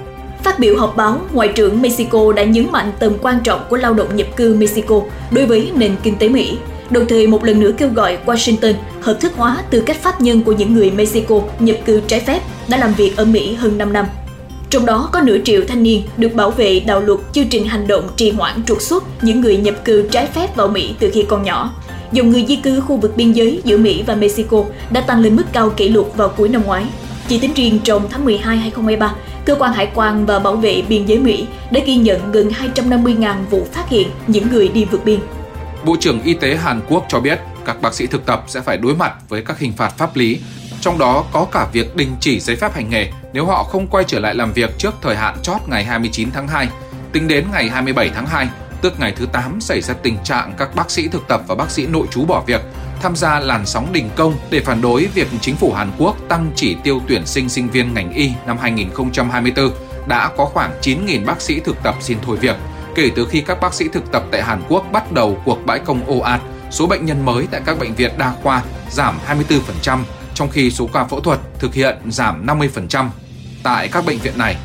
Phát 0.44 0.58
biểu 0.58 0.80
họp 0.80 0.96
báo, 0.96 1.20
Ngoại 1.32 1.48
trưởng 1.48 1.82
Mexico 1.82 2.32
đã 2.32 2.44
nhấn 2.44 2.72
mạnh 2.72 2.92
tầm 2.98 3.18
quan 3.22 3.40
trọng 3.44 3.66
của 3.70 3.76
lao 3.76 3.94
động 3.94 4.16
nhập 4.16 4.26
cư 4.36 4.54
Mexico 4.54 5.00
đối 5.30 5.46
với 5.46 5.72
nền 5.74 5.96
kinh 6.02 6.16
tế 6.16 6.28
Mỹ, 6.28 6.58
đồng 6.90 7.06
thời 7.06 7.26
một 7.26 7.44
lần 7.44 7.60
nữa 7.60 7.70
kêu 7.76 7.88
gọi 7.88 8.18
Washington 8.26 8.74
hợp 9.00 9.16
thức 9.20 9.32
hóa 9.36 9.62
tư 9.70 9.80
cách 9.80 10.02
pháp 10.02 10.20
nhân 10.20 10.42
của 10.42 10.52
những 10.52 10.74
người 10.74 10.90
Mexico 10.90 11.40
nhập 11.58 11.76
cư 11.84 12.00
trái 12.00 12.20
phép 12.20 12.40
đã 12.68 12.76
làm 12.76 12.94
việc 12.94 13.16
ở 13.16 13.24
Mỹ 13.24 13.54
hơn 13.54 13.78
5 13.78 13.92
năm. 13.92 14.06
Trong 14.70 14.86
đó 14.86 15.08
có 15.12 15.20
nửa 15.20 15.38
triệu 15.44 15.62
thanh 15.68 15.82
niên 15.82 16.02
được 16.16 16.34
bảo 16.34 16.50
vệ 16.50 16.80
đạo 16.80 17.00
luật 17.00 17.18
chương 17.32 17.48
trình 17.48 17.64
hành 17.64 17.86
động 17.86 18.08
trì 18.16 18.30
hoãn 18.30 18.64
trục 18.64 18.82
xuất 18.82 19.04
những 19.22 19.40
người 19.40 19.56
nhập 19.56 19.74
cư 19.84 20.08
trái 20.10 20.26
phép 20.26 20.56
vào 20.56 20.68
Mỹ 20.68 20.94
từ 20.98 21.10
khi 21.12 21.24
còn 21.28 21.42
nhỏ. 21.42 21.72
Dòng 22.12 22.30
người 22.30 22.44
di 22.48 22.56
cư 22.56 22.80
khu 22.80 22.96
vực 22.96 23.16
biên 23.16 23.32
giới 23.32 23.60
giữa 23.64 23.76
Mỹ 23.76 24.02
và 24.06 24.14
Mexico 24.14 24.64
đã 24.90 25.00
tăng 25.00 25.20
lên 25.20 25.36
mức 25.36 25.42
cao 25.52 25.70
kỷ 25.70 25.88
lục 25.88 26.16
vào 26.16 26.28
cuối 26.28 26.48
năm 26.48 26.62
ngoái. 26.64 26.84
Chỉ 27.28 27.38
tính 27.38 27.54
riêng 27.54 27.78
trong 27.84 28.02
tháng 28.10 28.24
12 28.24 28.56
2023, 28.56 29.14
Cơ 29.44 29.54
quan 29.54 29.72
Hải 29.72 29.88
quan 29.94 30.26
và 30.26 30.38
Bảo 30.38 30.56
vệ 30.56 30.82
biên 30.88 31.06
giới 31.06 31.18
Mỹ 31.18 31.44
đã 31.70 31.80
ghi 31.86 31.96
nhận 31.96 32.32
gần 32.32 32.48
250.000 32.74 33.34
vụ 33.50 33.66
phát 33.72 33.88
hiện 33.88 34.08
những 34.26 34.44
người 34.50 34.68
đi 34.68 34.84
vượt 34.84 35.04
biên. 35.04 35.20
Bộ 35.84 35.96
trưởng 36.00 36.22
Y 36.22 36.34
tế 36.34 36.56
Hàn 36.56 36.80
Quốc 36.88 37.04
cho 37.08 37.20
biết 37.20 37.38
các 37.64 37.82
bác 37.82 37.94
sĩ 37.94 38.06
thực 38.06 38.26
tập 38.26 38.44
sẽ 38.46 38.60
phải 38.60 38.76
đối 38.76 38.94
mặt 38.94 39.12
với 39.28 39.42
các 39.42 39.58
hình 39.58 39.72
phạt 39.72 39.98
pháp 39.98 40.16
lý 40.16 40.40
trong 40.80 40.98
đó 40.98 41.24
có 41.32 41.46
cả 41.52 41.66
việc 41.72 41.96
đình 41.96 42.16
chỉ 42.20 42.40
giấy 42.40 42.56
phép 42.56 42.74
hành 42.74 42.90
nghề 42.90 43.10
nếu 43.32 43.46
họ 43.46 43.64
không 43.64 43.86
quay 43.86 44.04
trở 44.06 44.18
lại 44.18 44.34
làm 44.34 44.52
việc 44.52 44.78
trước 44.78 44.94
thời 45.02 45.16
hạn 45.16 45.36
chót 45.42 45.60
ngày 45.66 45.84
29 45.84 46.30
tháng 46.30 46.48
2. 46.48 46.68
Tính 47.12 47.28
đến 47.28 47.44
ngày 47.52 47.68
27 47.68 48.10
tháng 48.14 48.26
2, 48.26 48.48
tức 48.82 49.00
ngày 49.00 49.12
thứ 49.16 49.26
8 49.26 49.60
xảy 49.60 49.80
ra 49.80 49.94
tình 49.94 50.16
trạng 50.24 50.52
các 50.58 50.74
bác 50.74 50.90
sĩ 50.90 51.08
thực 51.08 51.28
tập 51.28 51.42
và 51.46 51.54
bác 51.54 51.70
sĩ 51.70 51.86
nội 51.86 52.06
trú 52.10 52.24
bỏ 52.24 52.42
việc, 52.46 52.60
tham 53.02 53.16
gia 53.16 53.40
làn 53.40 53.66
sóng 53.66 53.92
đình 53.92 54.10
công 54.16 54.34
để 54.50 54.60
phản 54.60 54.80
đối 54.80 55.06
việc 55.06 55.28
chính 55.40 55.56
phủ 55.56 55.72
Hàn 55.72 55.90
Quốc 55.98 56.16
tăng 56.28 56.50
chỉ 56.54 56.76
tiêu 56.82 57.00
tuyển 57.08 57.26
sinh 57.26 57.48
sinh 57.48 57.68
viên 57.70 57.94
ngành 57.94 58.12
y 58.12 58.30
năm 58.46 58.58
2024 58.58 59.70
đã 60.06 60.30
có 60.36 60.44
khoảng 60.44 60.70
9.000 60.82 61.24
bác 61.24 61.40
sĩ 61.40 61.60
thực 61.60 61.82
tập 61.82 61.94
xin 62.00 62.18
thôi 62.22 62.36
việc. 62.36 62.56
Kể 62.94 63.10
từ 63.16 63.26
khi 63.30 63.40
các 63.40 63.60
bác 63.60 63.74
sĩ 63.74 63.84
thực 63.92 64.12
tập 64.12 64.22
tại 64.30 64.42
Hàn 64.42 64.62
Quốc 64.68 64.92
bắt 64.92 65.12
đầu 65.12 65.38
cuộc 65.44 65.66
bãi 65.66 65.78
công 65.78 66.04
ồ 66.06 66.18
ạt, 66.18 66.40
số 66.70 66.86
bệnh 66.86 67.06
nhân 67.06 67.24
mới 67.24 67.46
tại 67.50 67.60
các 67.66 67.78
bệnh 67.78 67.94
viện 67.94 68.10
đa 68.18 68.32
khoa 68.42 68.62
giảm 68.90 69.18
24%, 69.82 69.98
trong 70.34 70.48
khi 70.48 70.70
số 70.70 70.88
ca 70.92 71.04
phẫu 71.04 71.20
thuật 71.20 71.38
thực 71.58 71.74
hiện 71.74 71.96
giảm 72.08 72.46
50% 72.46 73.08
tại 73.62 73.88
các 73.88 74.06
bệnh 74.06 74.18
viện 74.18 74.32
này. 74.36 74.56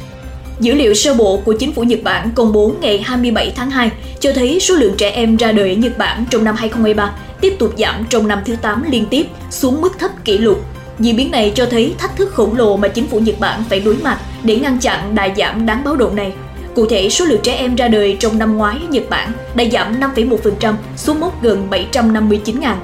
Dữ 0.60 0.74
liệu 0.74 0.94
sơ 0.94 1.14
bộ 1.14 1.42
của 1.46 1.54
chính 1.60 1.74
phủ 1.74 1.84
Nhật 1.84 2.00
Bản 2.04 2.32
công 2.36 2.54
bố 2.54 2.74
ngày 2.82 3.02
27 3.02 3.54
tháng 3.56 3.72
2 3.72 3.92
cho 4.20 4.34
thấy 4.34 4.60
số 4.60 4.76
lượng 4.76 4.96
trẻ 4.98 5.10
em 5.10 5.38
ra 5.38 5.52
đời 5.52 5.70
ở 5.70 5.76
Nhật 5.76 5.98
Bản 5.98 6.26
trong 6.30 6.44
năm 6.44 6.56
2023 6.56 7.12
tiếp 7.42 7.56
tục 7.60 7.74
giảm 7.78 8.06
trong 8.10 8.28
năm 8.28 8.42
thứ 8.46 8.56
8 8.56 8.84
liên 8.92 9.06
tiếp 9.06 9.28
xuống 9.50 9.82
mức 9.82 10.00
thấp 10.00 10.12
kỷ 10.24 10.38
lục. 10.38 10.66
Diễn 11.00 11.16
biến 11.16 11.32
này 11.32 11.52
cho 11.56 11.66
thấy 11.66 11.96
thách 11.98 12.18
thức 12.18 12.34
khổng 12.34 12.58
lồ 12.58 12.78
mà 12.78 12.88
chính 12.88 13.08
phủ 13.08 13.20
Nhật 13.20 13.40
Bản 13.40 13.64
phải 13.70 13.80
đối 13.80 13.96
mặt 13.96 14.20
để 14.44 14.56
ngăn 14.56 14.80
chặn 14.80 15.16
đà 15.16 15.30
giảm 15.38 15.66
đáng 15.66 15.84
báo 15.84 15.96
động 15.96 16.16
này. 16.16 16.34
Cụ 16.76 16.86
thể, 16.86 17.10
số 17.10 17.26
lượng 17.26 17.42
trẻ 17.44 17.56
em 17.56 17.76
ra 17.76 17.88
đời 17.88 18.18
trong 18.20 18.40
năm 18.40 18.58
ngoái 18.58 18.78
ở 18.82 18.88
Nhật 18.90 19.04
Bản 19.10 19.32
đã 19.56 19.64
giảm 19.72 20.00
5,1% 20.00 20.74
xuống 20.98 21.20
mốc 21.20 21.44
gần 21.44 21.68
759.000 21.70 22.76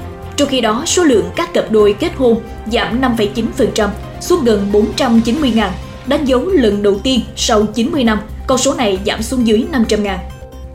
trong 0.42 0.50
khi 0.50 0.62
đó, 0.62 0.84
số 0.86 1.04
lượng 1.04 1.30
các 1.36 1.54
cặp 1.54 1.72
đôi 1.72 1.94
kết 1.94 2.12
hôn 2.16 2.42
giảm 2.72 3.02
5,9% 3.02 3.90
xuống 4.22 4.44
gần 4.44 4.72
490.000, 4.72 5.70
đánh 6.06 6.26
dấu 6.26 6.46
lần 6.46 6.84
đầu 6.84 7.00
tiên 7.00 7.20
sau 7.36 7.66
90 7.66 8.04
năm, 8.04 8.20
con 8.48 8.58
số 8.58 8.74
này 8.74 9.00
giảm 9.06 9.24
xuống 9.24 9.48
dưới 9.48 9.66
500.000. 9.72 10.18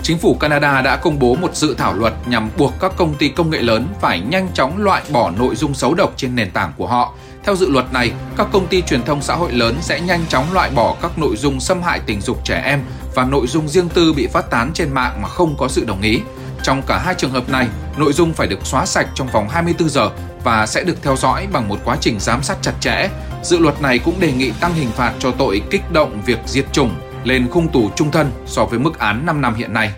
Chính 0.02 0.18
phủ 0.18 0.35
Canada 0.35 0.82
đã 0.82 0.96
công 0.96 1.18
bố 1.18 1.35
một 1.35 1.56
dự 1.56 1.75
thảo 1.78 1.94
luật 1.94 2.12
nhằm 2.26 2.50
buộc 2.58 2.73
các 2.80 2.92
công 2.96 3.14
ty 3.14 3.28
công 3.28 3.50
nghệ 3.50 3.62
lớn 3.62 3.87
phải 4.00 4.20
nhanh 4.20 4.49
chóng 4.54 4.82
loại 4.82 5.02
bỏ 5.12 5.30
nội 5.30 5.56
dung 5.56 5.75
xấu 5.75 5.94
độc 5.94 6.12
trên 6.16 6.35
nền 6.35 6.50
tảng 6.50 6.73
của 6.76 6.87
họ. 6.87 7.14
Theo 7.44 7.56
dự 7.56 7.68
luật 7.68 7.92
này, 7.92 8.11
các 8.37 8.46
công 8.52 8.66
ty 8.66 8.82
truyền 8.82 9.02
thông 9.02 9.23
xã 9.23 9.35
hội 9.35 9.52
lớn 9.52 9.76
sẽ 9.80 10.00
nhanh 10.00 10.25
chóng 10.28 10.44
loại 10.52 10.70
bỏ 10.70 10.96
các 11.02 11.18
nội 11.18 11.37
dung 11.37 11.61
xâm 11.61 11.82
hại 11.82 12.00
tình 12.06 12.20
dục 12.20 12.44
trẻ 12.44 12.62
em 12.64 12.80
và 13.16 13.25
nội 13.25 13.46
dung 13.46 13.68
riêng 13.68 13.88
tư 13.88 14.12
bị 14.12 14.26
phát 14.26 14.50
tán 14.50 14.70
trên 14.75 14.94
mạng 14.94 15.23
mà 15.23 15.28
không 15.28 15.54
có 15.58 15.68
sự 15.68 15.85
đồng 15.85 16.00
ý. 16.00 16.20
Trong 16.62 16.82
cả 16.87 16.99
hai 16.99 17.14
trường 17.14 17.30
hợp 17.30 17.49
này, 17.49 17.68
nội 17.96 18.12
dung 18.12 18.32
phải 18.32 18.46
được 18.46 18.66
xóa 18.66 18.87
sạch 18.87 19.08
trong 19.14 19.28
vòng 19.32 19.49
24 19.49 19.88
giờ 19.88 20.11
và 20.44 20.66
sẽ 20.66 20.85
được 20.85 21.02
theo 21.02 21.16
dõi 21.16 21.46
bằng 21.52 21.68
một 21.68 21.76
quá 21.85 21.96
trình 22.00 22.20
giám 22.20 22.42
sát 22.42 22.56
chặt 22.62 22.73
chẽ. 22.80 23.08
Dự 23.42 23.58
luật 23.58 23.82
này 23.82 23.99
cũng 23.99 24.20
đề 24.20 24.32
nghị 24.32 24.50
tăng 24.61 24.75
hình 24.75 24.90
phạt 24.90 25.12
cho 25.18 25.30
tội 25.30 25.62
kích 25.70 25.92
động 25.92 26.23
việc 26.26 26.38
diệt 26.46 26.64
chủng 26.73 26.90
lên 27.25 27.49
khung 27.50 27.68
tù 27.68 27.90
trung 27.96 28.11
thân 28.11 28.30
so 28.46 28.64
với 28.64 28.78
mức 28.78 28.99
án 28.99 29.26
5 29.26 29.40
năm 29.40 29.54
hiện 29.54 29.73
nay. 29.73 29.92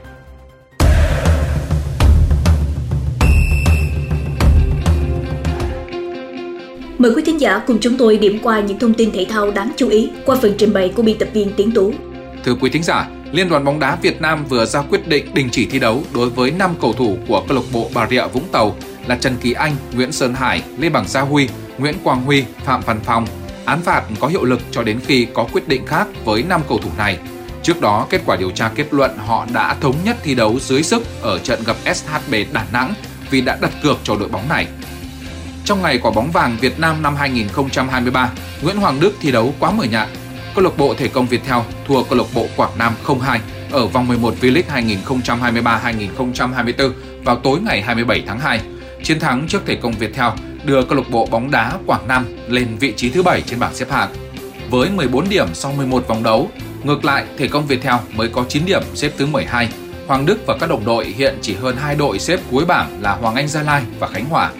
Mời 6.99 7.13
quý 7.15 7.23
thính 7.27 7.41
giả 7.41 7.63
cùng 7.67 7.79
chúng 7.81 7.97
tôi 7.99 8.17
điểm 8.17 8.39
qua 8.43 8.61
những 8.61 8.79
thông 8.79 8.95
tin 8.95 9.11
thể 9.13 9.27
thao 9.31 9.51
đáng 9.51 9.73
chú 9.77 9.89
ý 9.89 10.11
qua 10.27 10.37
phần 10.43 10.55
trình 10.59 10.73
bày 10.73 10.93
của 10.97 11.03
biên 11.03 11.19
tập 11.19 11.29
viên 11.33 11.53
Tiến 11.57 11.73
Tú. 11.75 11.93
Thưa 12.49 12.55
quý 12.55 12.71
thính 12.71 12.83
giả, 12.83 13.09
Liên 13.33 13.49
đoàn 13.49 13.65
bóng 13.65 13.79
đá 13.79 13.97
Việt 14.03 14.21
Nam 14.21 14.45
vừa 14.45 14.65
ra 14.65 14.83
quyết 14.83 15.09
định 15.09 15.35
đình 15.35 15.49
chỉ 15.53 15.67
thi 15.67 15.79
đấu 15.79 16.03
đối 16.15 16.31
với 16.31 16.51
5 16.51 16.75
cầu 16.81 16.93
thủ 16.93 17.19
của 17.29 17.45
câu 17.49 17.57
lạc 17.57 17.63
bộ 17.73 17.91
Bà 17.95 18.07
Rịa 18.11 18.27
Vũng 18.27 18.49
Tàu 18.53 18.77
là 19.07 19.17
Trần 19.17 19.37
Kỳ 19.41 19.53
Anh, 19.53 19.77
Nguyễn 19.93 20.13
Sơn 20.13 20.35
Hải, 20.35 20.63
Lê 20.79 20.89
Bằng 20.89 21.09
Gia 21.09 21.21
Huy, 21.21 21.49
Nguyễn 21.79 21.95
Quang 22.05 22.23
Huy, 22.23 22.45
Phạm 22.65 22.81
Văn 22.81 23.01
Phong. 23.05 23.27
Án 23.65 23.81
phạt 23.83 24.03
có 24.21 24.29
hiệu 24.29 24.45
lực 24.45 24.61
cho 24.71 24.83
đến 24.83 25.01
khi 25.07 25.27
có 25.35 25.47
quyết 25.53 25.69
định 25.69 25.87
khác 25.87 26.07
với 26.25 26.43
5 26.43 26.61
cầu 26.69 26.79
thủ 26.79 26.91
này. 26.99 27.19
Trước 27.63 27.81
đó, 27.81 28.07
kết 28.11 28.23
quả 28.27 28.37
điều 28.37 28.51
tra 28.51 28.71
kết 28.75 28.87
luận 28.95 29.19
họ 29.19 29.47
đã 29.53 29.75
thống 29.75 29.97
nhất 30.05 30.17
thi 30.23 30.35
đấu 30.35 30.59
dưới 30.61 30.83
sức 30.83 31.03
ở 31.23 31.39
trận 31.39 31.61
gặp 31.67 31.77
SHB 31.95 32.35
Đà 32.53 32.67
Nẵng 32.73 32.95
vì 33.31 33.41
đã 33.41 33.59
đặt 33.61 33.73
cược 33.83 33.99
cho 34.05 34.17
đội 34.17 34.29
bóng 34.29 34.49
này. 34.49 34.67
Trong 35.65 35.83
ngày 35.83 35.99
quả 35.99 36.11
bóng 36.11 36.31
vàng 36.31 36.57
Việt 36.61 36.81
Nam 36.81 37.03
năm 37.03 37.17
2023, 37.17 38.31
Nguyễn 38.63 38.77
Hoàng 38.77 39.01
Đức 39.01 39.13
thi 39.21 39.33
đấu 39.33 39.55
quá 39.59 39.71
mờ 39.71 39.85
nhạt. 39.85 40.09
Câu 40.55 40.65
lạc 40.65 40.79
bộ 40.79 40.95
Thể 40.95 41.09
công 41.09 41.27
Viettel 41.27 41.59
thua 41.87 42.03
câu 42.03 42.19
lạc 42.19 42.25
bộ 42.35 42.47
Quảng 42.57 42.79
Nam 42.79 42.95
0-2 43.05 43.39
ở 43.71 43.87
vòng 43.87 44.09
11 44.09 44.35
V-League 44.41 44.93
2023-2024 46.25 46.93
vào 47.25 47.37
tối 47.37 47.61
ngày 47.61 47.83
27 47.83 48.23
tháng 48.27 48.41
2. 48.41 48.61
Chiến 49.03 49.21
thắng 49.21 49.47
trước 49.49 49.63
Thể 49.67 49.75
công 49.75 49.93
Viettel 49.93 50.31
đưa 50.65 50.85
câu 50.85 50.99
lạc 50.99 51.11
bộ 51.11 51.27
bóng 51.27 51.51
đá 51.51 51.73
Quảng 51.87 52.09
Nam 52.09 52.27
lên 52.49 52.69
vị 52.81 52.93
trí 52.97 53.11
thứ 53.11 53.23
7 53.23 53.43
trên 53.43 53.59
bảng 53.59 53.75
xếp 53.75 53.91
hạng. 53.91 54.09
Với 54.71 54.91
14 54.91 55.29
điểm 55.29 55.49
sau 55.55 55.73
11 55.73 56.09
vòng 56.09 56.23
đấu, 56.23 56.51
ngược 56.85 57.05
lại 57.05 57.25
Thể 57.39 57.49
công 57.49 57.67
Viettel 57.67 57.95
mới 58.15 58.29
có 58.29 58.45
9 58.49 58.65
điểm 58.67 58.83
xếp 58.95 59.13
thứ 59.19 59.27
12. 59.27 59.69
Hoàng 60.07 60.27
Đức 60.27 60.47
và 60.47 60.57
các 60.57 60.71
đồng 60.71 60.85
đội 60.85 61.05
hiện 61.07 61.35
chỉ 61.43 61.55
hơn 61.55 61.77
hai 61.77 61.95
đội 61.95 62.19
xếp 62.19 62.41
cuối 62.51 62.65
bảng 62.65 63.03
là 63.03 63.13
Hoàng 63.13 63.35
Anh 63.35 63.49
Gia 63.49 63.63
Lai 63.63 63.83
và 63.99 64.09
Khánh 64.09 64.25
Hòa. 64.25 64.51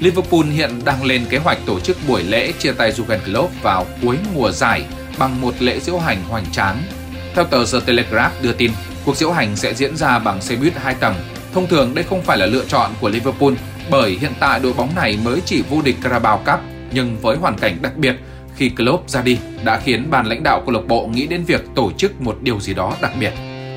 Liverpool 0.00 0.44
hiện 0.44 0.70
đang 0.84 1.04
lên 1.04 1.24
kế 1.30 1.38
hoạch 1.38 1.58
tổ 1.66 1.80
chức 1.80 1.96
buổi 2.08 2.22
lễ 2.22 2.52
chia 2.52 2.72
tay 2.72 2.92
Jurgen 2.92 3.18
Klopp 3.24 3.62
vào 3.62 3.86
cuối 4.02 4.16
mùa 4.34 4.50
giải 4.50 4.84
bằng 5.18 5.40
một 5.40 5.54
lễ 5.58 5.80
diễu 5.80 5.98
hành 5.98 6.22
hoành 6.28 6.44
tráng. 6.52 6.82
Theo 7.34 7.44
tờ 7.44 7.64
The 7.72 7.78
Telegraph 7.86 8.42
đưa 8.42 8.52
tin, 8.52 8.70
cuộc 9.04 9.16
diễu 9.16 9.30
hành 9.30 9.56
sẽ 9.56 9.74
diễn 9.74 9.96
ra 9.96 10.18
bằng 10.18 10.40
xe 10.40 10.56
buýt 10.56 10.76
hai 10.76 10.94
tầng. 10.94 11.14
Thông 11.54 11.66
thường 11.66 11.94
đây 11.94 12.04
không 12.04 12.22
phải 12.22 12.38
là 12.38 12.46
lựa 12.46 12.64
chọn 12.64 12.90
của 13.00 13.08
Liverpool 13.08 13.52
bởi 13.90 14.18
hiện 14.20 14.32
tại 14.40 14.60
đội 14.60 14.72
bóng 14.72 14.94
này 14.94 15.18
mới 15.24 15.40
chỉ 15.44 15.62
vô 15.70 15.82
địch 15.82 15.96
Carabao 16.02 16.38
Cup, 16.38 16.60
nhưng 16.92 17.16
với 17.20 17.36
hoàn 17.36 17.58
cảnh 17.58 17.78
đặc 17.82 17.96
biệt 17.96 18.16
khi 18.56 18.68
Klopp 18.68 19.08
ra 19.08 19.22
đi 19.22 19.38
đã 19.64 19.80
khiến 19.80 20.10
ban 20.10 20.26
lãnh 20.26 20.42
đạo 20.42 20.62
câu 20.66 20.74
lạc 20.74 20.86
bộ 20.88 21.06
nghĩ 21.06 21.26
đến 21.26 21.44
việc 21.44 21.64
tổ 21.74 21.92
chức 21.96 22.20
một 22.20 22.38
điều 22.42 22.60
gì 22.60 22.74
đó 22.74 22.96
đặc 23.02 23.12
biệt. 23.20 23.32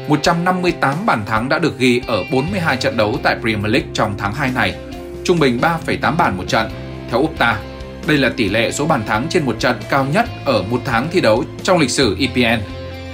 158 0.08 1.06
bàn 1.06 1.26
thắng 1.26 1.50
đã 1.50 1.60
được 1.60 1.80
ghi 1.80 2.02
ở 2.08 2.24
42 2.32 2.78
trận 2.78 2.98
đấu 2.98 3.16
tại 3.24 3.36
Premier 3.42 3.74
League 3.74 3.90
trong 3.94 4.16
tháng 4.18 4.34
2 4.34 4.52
này, 4.56 4.76
trung 5.24 5.40
bình 5.40 5.60
3,8 5.62 6.18
bàn 6.18 6.38
một 6.38 6.44
trận. 6.48 6.70
Theo 7.10 7.20
Opta, 7.20 7.58
đây 8.08 8.18
là 8.18 8.30
tỷ 8.30 8.50
lệ 8.50 8.72
số 8.72 8.86
bàn 8.86 9.04
thắng 9.08 9.28
trên 9.30 9.46
một 9.46 9.60
trận 9.60 9.78
cao 9.90 10.06
nhất 10.14 10.26
ở 10.46 10.64
một 10.64 10.82
tháng 10.86 11.08
thi 11.12 11.22
đấu 11.22 11.44
trong 11.64 11.80
lịch 11.80 11.90
sử 11.90 12.18
EPL. 12.20 12.64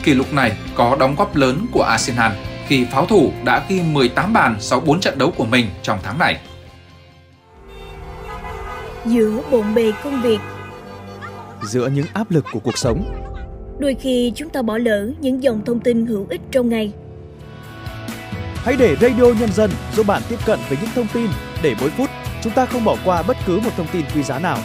Kỷ 0.03 0.13
lục 0.13 0.33
này 0.33 0.51
có 0.75 0.97
đóng 0.99 1.15
góp 1.17 1.35
lớn 1.35 1.65
của 1.71 1.83
Arsenal 1.83 2.31
khi 2.67 2.85
pháo 2.91 3.05
thủ 3.05 3.31
đã 3.45 3.65
ghi 3.69 3.81
18 3.81 4.33
bàn 4.33 4.55
sau 4.59 4.79
4 4.79 4.99
trận 4.99 5.17
đấu 5.17 5.31
của 5.31 5.45
mình 5.45 5.65
trong 5.81 5.99
tháng 6.03 6.19
này. 6.19 6.39
Giữa 9.05 9.41
bộn 9.51 9.75
bề 9.75 9.91
công 10.03 10.21
việc 10.21 10.39
Giữa 11.63 11.87
những 11.87 12.05
áp 12.13 12.31
lực 12.31 12.45
của 12.51 12.59
cuộc 12.59 12.77
sống 12.77 13.05
Đôi 13.79 13.95
khi 14.01 14.31
chúng 14.35 14.49
ta 14.49 14.61
bỏ 14.61 14.77
lỡ 14.77 15.07
những 15.19 15.43
dòng 15.43 15.65
thông 15.65 15.79
tin 15.79 16.05
hữu 16.05 16.27
ích 16.29 16.41
trong 16.51 16.69
ngày 16.69 16.91
Hãy 18.55 18.75
để 18.79 18.95
Radio 19.01 19.25
Nhân 19.39 19.53
dân 19.53 19.71
giúp 19.95 20.07
bạn 20.07 20.21
tiếp 20.29 20.39
cận 20.45 20.59
với 20.69 20.77
những 20.81 20.89
thông 20.95 21.07
tin 21.13 21.27
để 21.63 21.75
mỗi 21.81 21.89
phút 21.89 22.09
chúng 22.43 22.53
ta 22.53 22.65
không 22.65 22.83
bỏ 22.83 22.97
qua 23.05 23.23
bất 23.23 23.37
cứ 23.45 23.59
một 23.59 23.69
thông 23.77 23.87
tin 23.93 24.05
quý 24.15 24.23
giá 24.23 24.39
nào. 24.39 24.57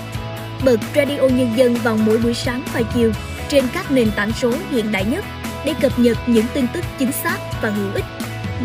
Bật 0.65 0.81
Radio 0.97 1.21
Nhân 1.21 1.51
dân 1.57 1.75
vào 1.75 1.97
mỗi 2.07 2.19
buổi 2.19 2.35
sáng 2.35 2.63
và 2.75 2.83
chiều 2.95 3.13
trên 3.49 3.65
các 3.75 3.91
nền 3.91 4.11
tảng 4.17 4.33
số 4.33 4.53
hiện 4.71 4.93
đại 4.93 5.05
nhất 5.05 5.25
để 5.65 5.75
cập 5.81 5.99
nhật 5.99 6.19
những 6.27 6.45
tin 6.55 6.67
tức 6.75 6.85
chính 6.99 7.13
xác 7.13 7.39
và 7.63 7.71
hữu 7.71 7.95
ích. 7.95 8.05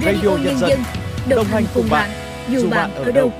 Radio, 0.05 0.29
Radio 0.29 0.37
Nhân, 0.43 0.59
dân, 0.59 0.79
đồng, 1.29 1.37
đồng 1.37 1.45
hành 1.45 1.63
cùng 1.73 1.89
bạn, 1.89 2.09
dù 2.49 2.69
bạn 2.69 2.95
ở 2.95 3.11
đâu. 3.11 3.33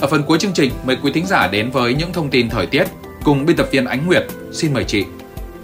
Ở 0.00 0.06
phần 0.06 0.22
cuối 0.22 0.38
chương 0.38 0.52
trình, 0.52 0.72
mời 0.86 0.96
quý 1.02 1.12
thính 1.12 1.26
giả 1.26 1.48
đến 1.52 1.70
với 1.70 1.94
những 1.94 2.12
thông 2.12 2.30
tin 2.30 2.48
thời 2.50 2.66
tiết 2.66 2.84
cùng 3.24 3.46
biên 3.46 3.56
tập 3.56 3.68
viên 3.70 3.84
Ánh 3.84 4.06
Nguyệt. 4.06 4.26
Xin 4.52 4.74
mời 4.74 4.84
chị. 4.84 5.04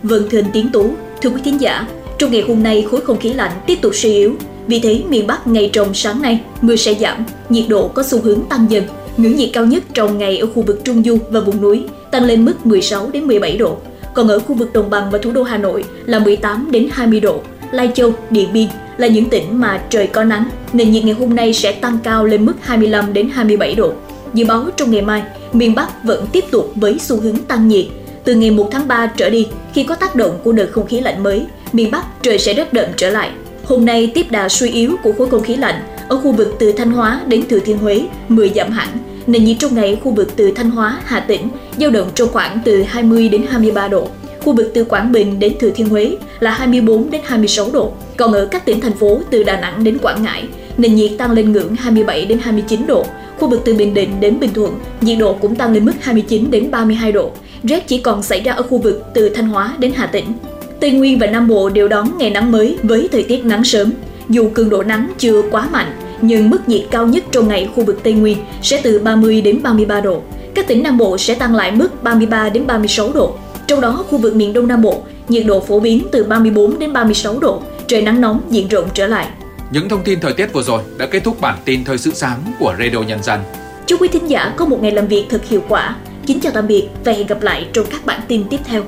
Vâng 0.02 0.28
thưa 0.30 0.40
Tiến 0.52 0.70
Tú, 0.72 0.94
thưa 1.22 1.30
quý 1.30 1.40
thính 1.44 1.60
giả, 1.60 1.86
trong 2.18 2.30
ngày 2.30 2.44
hôm 2.48 2.62
nay 2.62 2.86
khối 2.90 3.00
không 3.00 3.18
khí 3.18 3.32
lạnh 3.32 3.52
tiếp 3.66 3.78
tục 3.82 3.92
suy 3.94 4.12
yếu, 4.12 4.34
vì 4.66 4.80
thế 4.80 5.02
miền 5.08 5.26
Bắc 5.26 5.46
ngày 5.46 5.70
trong 5.72 5.94
sáng 5.94 6.22
nay 6.22 6.40
mưa 6.60 6.76
sẽ 6.76 6.94
giảm, 6.94 7.24
nhiệt 7.48 7.64
độ 7.68 7.88
có 7.88 8.02
xu 8.02 8.20
hướng 8.20 8.42
tăng 8.48 8.66
dần. 8.70 8.84
Ngưỡng 9.16 9.36
nhiệt 9.36 9.50
cao 9.52 9.66
nhất 9.66 9.82
trong 9.94 10.18
ngày 10.18 10.38
ở 10.38 10.46
khu 10.46 10.62
vực 10.62 10.80
Trung 10.84 11.02
Du 11.04 11.18
và 11.30 11.40
vùng 11.40 11.60
núi 11.60 11.84
tăng 12.10 12.24
lên 12.24 12.44
mức 12.44 12.66
16 12.66 13.10
đến 13.12 13.24
17 13.24 13.56
độ, 13.56 13.76
còn 14.14 14.28
ở 14.28 14.38
khu 14.38 14.54
vực 14.54 14.72
đồng 14.72 14.90
bằng 14.90 15.10
và 15.10 15.18
thủ 15.18 15.30
đô 15.32 15.42
Hà 15.42 15.56
Nội 15.56 15.84
là 16.06 16.18
18 16.18 16.68
đến 16.70 16.88
20 16.92 17.20
độ. 17.20 17.40
Lai 17.72 17.90
Châu, 17.94 18.12
Điện 18.30 18.48
Biên 18.52 18.68
là 18.96 19.06
những 19.06 19.24
tỉnh 19.24 19.60
mà 19.60 19.82
trời 19.90 20.06
có 20.06 20.24
nắng, 20.24 20.50
nền 20.72 20.90
nhiệt 20.90 21.04
ngày 21.04 21.14
hôm 21.14 21.34
nay 21.34 21.52
sẽ 21.52 21.72
tăng 21.72 21.98
cao 22.02 22.24
lên 22.24 22.46
mức 22.46 22.54
25 22.60 23.12
đến 23.12 23.28
27 23.28 23.74
độ. 23.74 23.92
Dự 24.34 24.44
báo 24.44 24.64
trong 24.76 24.90
ngày 24.90 25.02
mai, 25.02 25.22
miền 25.52 25.74
Bắc 25.74 26.04
vẫn 26.04 26.26
tiếp 26.32 26.44
tục 26.50 26.72
với 26.74 26.98
xu 26.98 27.20
hướng 27.20 27.36
tăng 27.36 27.68
nhiệt. 27.68 27.86
Từ 28.24 28.34
ngày 28.34 28.50
1 28.50 28.68
tháng 28.70 28.88
3 28.88 29.06
trở 29.06 29.30
đi, 29.30 29.48
khi 29.74 29.84
có 29.84 29.94
tác 29.94 30.14
động 30.14 30.38
của 30.44 30.52
đợt 30.52 30.68
không 30.72 30.86
khí 30.86 31.00
lạnh 31.00 31.22
mới, 31.22 31.46
miền 31.72 31.90
Bắc 31.90 32.22
trời 32.22 32.38
sẽ 32.38 32.54
rất 32.54 32.72
đậm 32.72 32.86
trở 32.96 33.10
lại. 33.10 33.30
Hôm 33.64 33.84
nay 33.84 34.10
tiếp 34.14 34.26
đà 34.30 34.48
suy 34.48 34.70
yếu 34.70 34.96
của 35.02 35.12
khối 35.18 35.30
không 35.30 35.42
khí 35.42 35.56
lạnh 35.56 35.82
ở 36.08 36.16
khu 36.16 36.32
vực 36.32 36.56
từ 36.58 36.72
Thanh 36.72 36.90
Hóa 36.90 37.20
đến 37.26 37.48
Thừa 37.48 37.58
Thiên 37.58 37.78
Huế, 37.78 38.02
mưa 38.28 38.46
giảm 38.54 38.70
hẳn. 38.70 38.88
Nền 39.26 39.44
nhiệt 39.44 39.56
trong 39.58 39.74
ngày 39.74 40.00
khu 40.04 40.12
vực 40.14 40.32
từ 40.36 40.50
Thanh 40.50 40.70
Hóa, 40.70 40.98
Hà 41.04 41.20
Tĩnh 41.20 41.48
dao 41.78 41.90
động 41.90 42.10
trong 42.14 42.28
khoảng 42.28 42.58
từ 42.64 42.82
20 42.82 43.28
đến 43.28 43.42
23 43.48 43.88
độ. 43.88 44.08
Khu 44.40 44.52
vực 44.52 44.70
từ 44.74 44.84
Quảng 44.84 45.12
Bình 45.12 45.38
đến 45.38 45.52
Thừa 45.60 45.70
Thiên 45.70 45.88
Huế 45.88 46.16
là 46.40 46.50
24 46.50 47.10
đến 47.10 47.20
26 47.24 47.70
độ. 47.72 47.92
Còn 48.16 48.32
ở 48.32 48.46
các 48.46 48.64
tỉnh 48.64 48.80
thành 48.80 48.92
phố 48.92 49.20
từ 49.30 49.42
Đà 49.42 49.60
Nẵng 49.60 49.84
đến 49.84 49.98
Quảng 49.98 50.22
Ngãi, 50.22 50.44
nền 50.76 50.94
nhiệt 50.94 51.10
tăng 51.18 51.32
lên 51.32 51.52
ngưỡng 51.52 51.76
27 51.76 52.26
đến 52.26 52.38
29 52.42 52.86
độ. 52.86 53.04
Khu 53.38 53.48
vực 53.48 53.62
từ 53.64 53.74
Bình 53.74 53.94
Định 53.94 54.20
đến 54.20 54.40
Bình 54.40 54.50
Thuận, 54.54 54.78
nhiệt 55.00 55.18
độ 55.18 55.32
cũng 55.34 55.54
tăng 55.54 55.72
lên 55.72 55.84
mức 55.84 55.92
29 56.00 56.50
đến 56.50 56.70
32 56.70 57.12
độ. 57.12 57.30
Rét 57.62 57.88
chỉ 57.88 57.98
còn 57.98 58.22
xảy 58.22 58.40
ra 58.40 58.52
ở 58.52 58.62
khu 58.62 58.78
vực 58.78 59.02
từ 59.14 59.28
Thanh 59.28 59.48
Hóa 59.48 59.74
đến 59.78 59.92
Hà 59.96 60.06
Tĩnh. 60.06 60.32
Tây 60.80 60.90
Nguyên 60.90 61.18
và 61.18 61.26
Nam 61.26 61.48
Bộ 61.48 61.68
đều 61.68 61.88
đón 61.88 62.18
ngày 62.18 62.30
nắng 62.30 62.52
mới 62.52 62.78
với 62.82 63.08
thời 63.12 63.22
tiết 63.22 63.44
nắng 63.44 63.64
sớm. 63.64 63.92
Dù 64.32 64.50
cường 64.54 64.70
độ 64.70 64.82
nắng 64.82 65.12
chưa 65.18 65.42
quá 65.50 65.68
mạnh, 65.72 65.92
nhưng 66.20 66.50
mức 66.50 66.68
nhiệt 66.68 66.82
cao 66.90 67.06
nhất 67.06 67.24
trong 67.30 67.48
ngày 67.48 67.68
khu 67.74 67.84
vực 67.84 68.00
Tây 68.02 68.12
Nguyên 68.12 68.38
sẽ 68.62 68.80
từ 68.82 68.98
30 68.98 69.40
đến 69.40 69.62
33 69.62 70.00
độ. 70.00 70.22
Các 70.54 70.66
tỉnh 70.66 70.82
Nam 70.82 70.98
Bộ 70.98 71.18
sẽ 71.18 71.34
tăng 71.34 71.54
lại 71.54 71.72
mức 71.72 72.02
33 72.02 72.48
đến 72.48 72.66
36 72.66 73.12
độ. 73.12 73.34
Trong 73.66 73.80
đó, 73.80 74.04
khu 74.08 74.18
vực 74.18 74.36
miền 74.36 74.52
Đông 74.52 74.68
Nam 74.68 74.82
Bộ, 74.82 75.02
nhiệt 75.28 75.46
độ 75.46 75.60
phổ 75.60 75.80
biến 75.80 76.06
từ 76.12 76.24
34 76.24 76.78
đến 76.78 76.92
36 76.92 77.38
độ, 77.38 77.62
trời 77.86 78.02
nắng 78.02 78.20
nóng 78.20 78.40
diện 78.50 78.68
rộng 78.68 78.88
trở 78.94 79.06
lại. 79.06 79.26
Những 79.72 79.88
thông 79.88 80.04
tin 80.04 80.20
thời 80.20 80.32
tiết 80.32 80.52
vừa 80.52 80.62
rồi 80.62 80.82
đã 80.98 81.06
kết 81.06 81.24
thúc 81.24 81.40
bản 81.40 81.58
tin 81.64 81.84
thời 81.84 81.98
sự 81.98 82.10
sáng 82.14 82.38
của 82.58 82.74
Radio 82.78 83.02
Nhân 83.08 83.22
dân. 83.22 83.40
Chúc 83.86 84.00
quý 84.00 84.08
thính 84.08 84.30
giả 84.30 84.54
có 84.56 84.66
một 84.66 84.82
ngày 84.82 84.92
làm 84.92 85.06
việc 85.06 85.26
thật 85.30 85.48
hiệu 85.48 85.62
quả. 85.68 85.96
Kính 86.26 86.40
chào 86.40 86.52
tạm 86.52 86.66
biệt 86.66 86.88
và 87.04 87.12
hẹn 87.12 87.26
gặp 87.26 87.42
lại 87.42 87.66
trong 87.72 87.86
các 87.90 88.06
bản 88.06 88.20
tin 88.28 88.44
tiếp 88.50 88.60
theo. 88.64 88.82